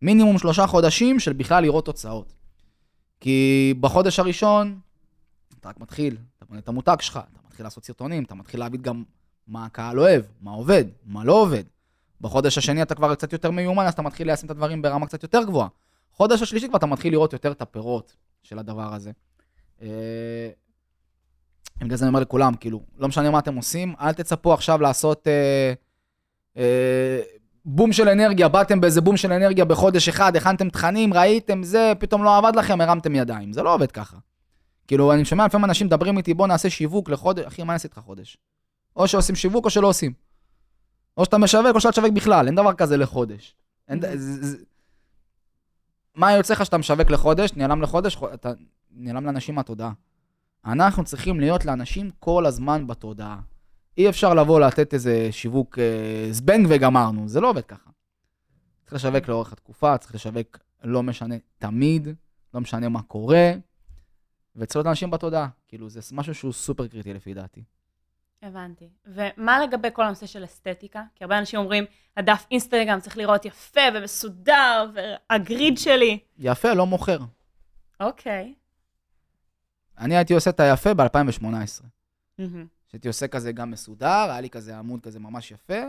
[0.02, 2.32] מינימום שלושה חודשים של בכלל לראות תוצאות.
[3.20, 4.78] כי בחודש הראשון,
[5.60, 8.82] אתה רק מתחיל, אתה בונה את המותג שלך, אתה מתחיל לעשות סרטונים, אתה מתחיל להבין
[8.82, 9.02] גם
[9.46, 11.64] מה הקהל אוהב, מה עובד, מה לא עובד.
[12.20, 15.22] בחודש השני אתה כבר קצת יותר מיומן, אז אתה מתחיל ליישם את הדברים ברמה קצת
[15.22, 15.68] יותר גבוהה.
[16.12, 19.10] חודש השלישי כבר אתה מתחיל לראות יותר את הפירות של הדבר הזה.
[19.82, 20.50] אה,
[21.80, 25.28] בגלל זה אני אומר לכולם, כאילו, לא משנה מה אתם עושים, אל תצפו עכשיו לעשות
[25.28, 25.72] אה,
[26.56, 27.20] אה,
[27.64, 32.24] בום של אנרגיה, באתם באיזה בום של אנרגיה בחודש אחד, הכנתם תכנים, ראיתם זה, פתאום
[32.24, 33.52] לא עבד לכם, הרמתם ידיים.
[33.52, 34.16] זה לא עובד ככה.
[34.90, 37.88] כאילו, אני שומע לפעמים אנשים מדברים איתי, בוא נעשה שיווק לחודש, אחי, מה אני אעשה
[37.88, 38.38] איתך חודש?
[38.96, 40.12] או שעושים שיווק או שלא עושים.
[41.16, 43.54] או שאתה משווק או שאתה תשווק בכלל, אין דבר כזה לחודש.
[43.88, 44.56] אין, זה,
[46.14, 48.52] מה יוצא לך שאתה משווק לחודש, נעלם לחודש, חו- אתה
[48.90, 49.92] נעלם לאנשים מהתודעה.
[50.64, 53.40] אנחנו צריכים להיות לאנשים כל הזמן בתודעה.
[53.98, 57.90] אי אפשר לבוא לתת איזה שיווק אה, זבנג וגמרנו, זה לא עובד ככה.
[58.82, 62.08] צריך לשווק לאורך התקופה, צריך לשווק לא משנה תמיד,
[62.54, 63.52] לא משנה מה קורה,
[64.60, 65.48] וצריך להיות אנשים בתודעה.
[65.68, 67.62] כאילו, זה משהו שהוא סופר קריטי לפי דעתי.
[68.42, 68.88] הבנתי.
[69.06, 71.02] ומה לגבי כל הנושא של אסתטיקה?
[71.14, 71.84] כי הרבה אנשים אומרים,
[72.16, 76.18] הדף אינסטגרם צריך לראות יפה ומסודר, והגריד שלי.
[76.38, 77.18] יפה, לא מוכר.
[78.00, 78.54] אוקיי.
[79.98, 81.44] אני הייתי עושה את היפה ב-2018.
[82.38, 82.66] מהמם.
[82.88, 85.82] שהייתי עושה כזה גם מסודר, היה לי כזה עמוד כזה ממש יפה.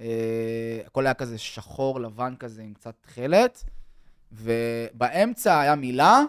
[0.00, 3.64] אה, הכל היה כזה שחור לבן כזה עם קצת תכלת,
[4.32, 6.20] ובאמצע היה מילה,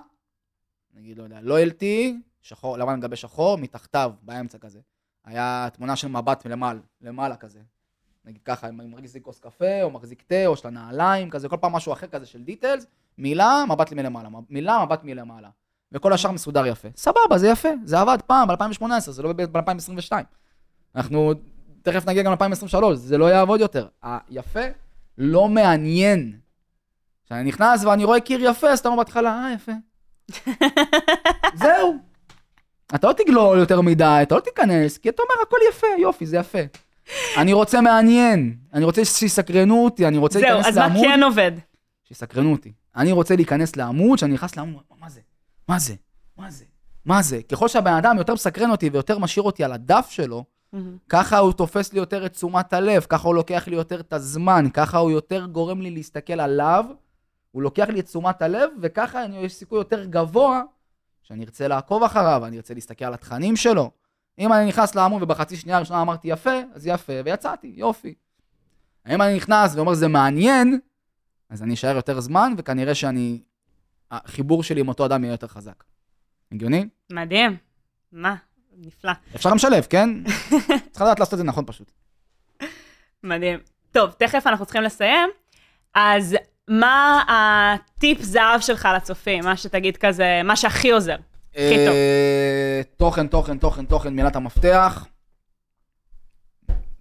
[0.94, 4.80] נגיד, לא יודע, לויאלטי, שחור, לבן על גבי שחור, מתחתיו, באמצע כזה.
[5.26, 7.60] היה תמונה של מבט מלמעלה, למעלה כזה.
[8.26, 11.58] נגיד ככה, אם אני מחזיק כוס קפה, או מחזיק תה, או של הנעליים, כזה, כל
[11.62, 12.86] פעם משהו אחר כזה של דיטלס,
[13.18, 15.50] מילה, מבט מלמעלה, מילה, מבט מלמעלה.
[15.92, 16.88] וכל השאר מסודר יפה.
[16.96, 20.12] סבבה, זה יפה, זה עבד פעם, ב-2018, זה לא ב-2022.
[20.96, 21.34] אנחנו
[21.82, 23.88] תכף נגיע גם ל-2023, זה לא יעבוד יותר.
[24.02, 24.66] היפה
[25.18, 26.40] לא מעניין.
[27.26, 29.72] כשאני נכנס ואני רואה קיר יפה, אז אתה אומר בהתחלה, אה, יפה.
[31.64, 31.98] זהו.
[32.96, 36.38] אתה לא תגלול יותר מדי, אתה לא תיכנס, כי אתה אומר, הכל יפה, יופי, זה
[36.38, 36.60] יפה.
[37.38, 40.74] אני רוצה מעניין, אני רוצה שיסקרנו אותי, אני רוצה להיכנס לעמוד.
[40.74, 41.52] זהו, אז מה כן עובד?
[42.04, 42.72] שיסקרנו אותי.
[42.96, 45.22] אני רוצה להיכנס לעמוד, שאני נכנס לעמוד, מה זה?
[45.68, 45.94] מה זה?
[46.38, 46.66] מה זה?
[47.06, 47.40] מה זה?
[47.52, 50.78] ככל שהבן אדם יותר מסקרן אותי ויותר משאיר אותי על הדף שלו, mm-hmm.
[51.10, 54.66] ככה הוא תופס לי יותר את תשומת הלב, ככה הוא לוקח לי יותר את הזמן,
[54.74, 56.86] ככה הוא יותר גורם לי להסתכל עליו,
[57.54, 60.62] הוא לוקח לי את תשומת הלב, וככה אני, יש סיכוי יותר גבוה
[61.22, 63.92] שאני ארצה לעקוב אחריו, אני ארצה להסתכל על התכנים שלו.
[64.40, 68.14] אם אני נכנס לעמוד ובחצי שנייה הראשונה אמרתי יפה, אז יפה, ויצאתי, יופי.
[69.10, 70.80] אם אני נכנס ואומר זה מעניין,
[71.50, 73.42] אז אני אשאר יותר זמן, וכנראה שאני,
[74.12, 75.84] החיבור שלי עם אותו אדם יהיה יותר חזק.
[76.52, 76.88] הגיוני?
[77.12, 77.58] מדהים.
[78.12, 78.36] מה?
[78.78, 79.12] נפלא.
[79.36, 80.10] אפשר גם לשלב, כן?
[80.92, 81.92] צריך לדעת לעשות את זה נכון פשוט.
[83.24, 83.60] מדהים.
[83.92, 85.30] טוב, תכף אנחנו צריכים לסיים.
[85.96, 86.36] אז
[86.68, 89.44] מה הטיפ זהב שלך לצופים?
[89.44, 91.16] מה שתגיד כזה, מה שהכי עוזר.
[91.52, 91.94] הכי טוב.
[91.94, 95.06] אה, תוכן, תוכן, תוכן, תוכן, מילת המפתח.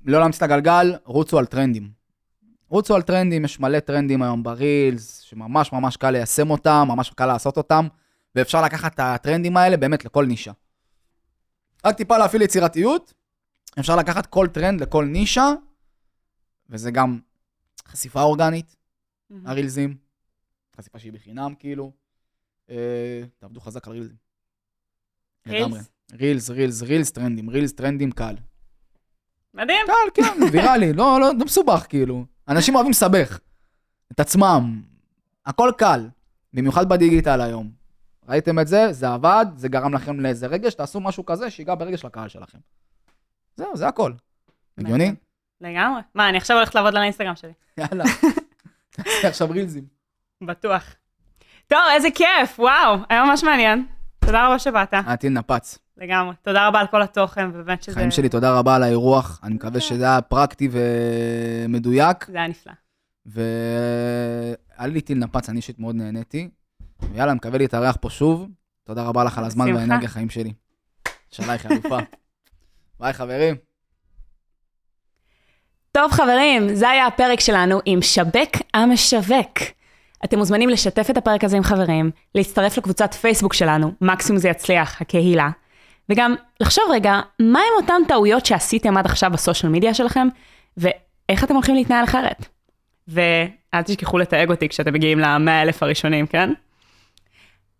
[0.04, 1.90] לא להמציא את הגלגל, רוצו על טרנדים.
[2.68, 7.26] רוצו על טרנדים, יש מלא טרנדים היום ברילס, שממש ממש קל ליישם אותם, ממש קל
[7.26, 7.88] לעשות אותם,
[8.34, 10.52] ואפשר לקחת את הטרנדים האלה באמת לכל נישה.
[11.84, 13.12] רק טיפה להפעיל יצירתיות,
[13.80, 15.52] אפשר לקחת כל טרנד לכל נישה,
[16.70, 17.18] וזה גם
[17.88, 18.76] חשיפה אורגנית.
[19.44, 19.96] הרילזים,
[20.76, 21.92] חשיפה שהיא בחינם כאילו.
[22.70, 24.16] אה, תעבדו חזק על רילזים.
[25.46, 25.90] רילס?
[26.12, 28.34] רילס, רילס, רילס טרנדים, רילס טרנדים קל.
[29.54, 29.86] מדהים.
[29.86, 32.24] קל, כן, ויראלי, לא, לא, לא מסובך כאילו.
[32.48, 33.40] אנשים אוהבים לסבך
[34.12, 34.82] את עצמם,
[35.46, 36.08] הכל קל,
[36.52, 37.70] במיוחד בדיגיטל היום.
[38.28, 42.04] ראיתם את זה, זה עבד, זה גרם לכם לאיזה רגש, תעשו משהו כזה שיגע ברגש
[42.04, 42.58] לקהל שלכם.
[43.56, 44.12] זהו, זה הכל.
[44.78, 45.14] הגיוני?
[45.60, 46.00] לגמרי.
[46.14, 47.52] מה, אני עכשיו הולכת לעבוד על האינסטגרם שלי.
[47.78, 48.04] יאללה,
[48.92, 49.84] תעשי עכשיו רילזים.
[50.42, 50.94] בטוח.
[51.66, 53.86] טוב, איזה כיף, וואו, היה ממש מעניין.
[54.24, 54.94] תודה רבה שבאת.
[54.94, 55.78] עתיד נפץ.
[55.96, 56.34] לגמרי.
[56.42, 57.94] תודה רבה על כל התוכן, ובאמת שזה...
[57.94, 59.40] חיים שלי, תודה רבה על האירוח.
[59.42, 62.26] אני מקווה שזה היה פרקטי ומדויק.
[62.26, 62.72] זה היה נפלא.
[63.26, 66.48] והיה לי טיל נפץ, אני אישית מאוד נהניתי.
[67.12, 68.48] ויאללה, מקווה להתארח פה שוב.
[68.84, 70.52] תודה רבה לך על הזמן והאנרגיה חיים שלי.
[71.30, 71.98] שלייך, אלופה.
[73.00, 73.71] ביי, חברים.
[75.92, 79.58] טוב, חברים, זה היה הפרק שלנו עם שבק המשווק.
[80.24, 85.00] אתם מוזמנים לשתף את הפרק הזה עם חברים, להצטרף לקבוצת פייסבוק שלנו, מקסימום זה יצליח,
[85.00, 85.50] הקהילה,
[86.08, 90.28] וגם לחשוב רגע, מה הם אותן טעויות שעשיתם עד עכשיו בסושיאל מדיה שלכם,
[90.76, 92.46] ואיך אתם הולכים להתנהל אחרת.
[93.08, 96.52] ואל תשכחו לתייג אותי כשאתם מגיעים ל-100 אלף הראשונים, כן?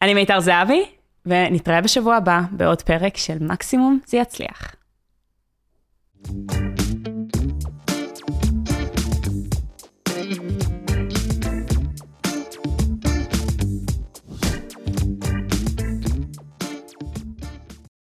[0.03, 0.85] אני מיתר זהבי,
[1.27, 4.75] ונתראה בשבוע הבא בעוד פרק של מקסימום זה יצליח.
[6.25, 6.82] thank you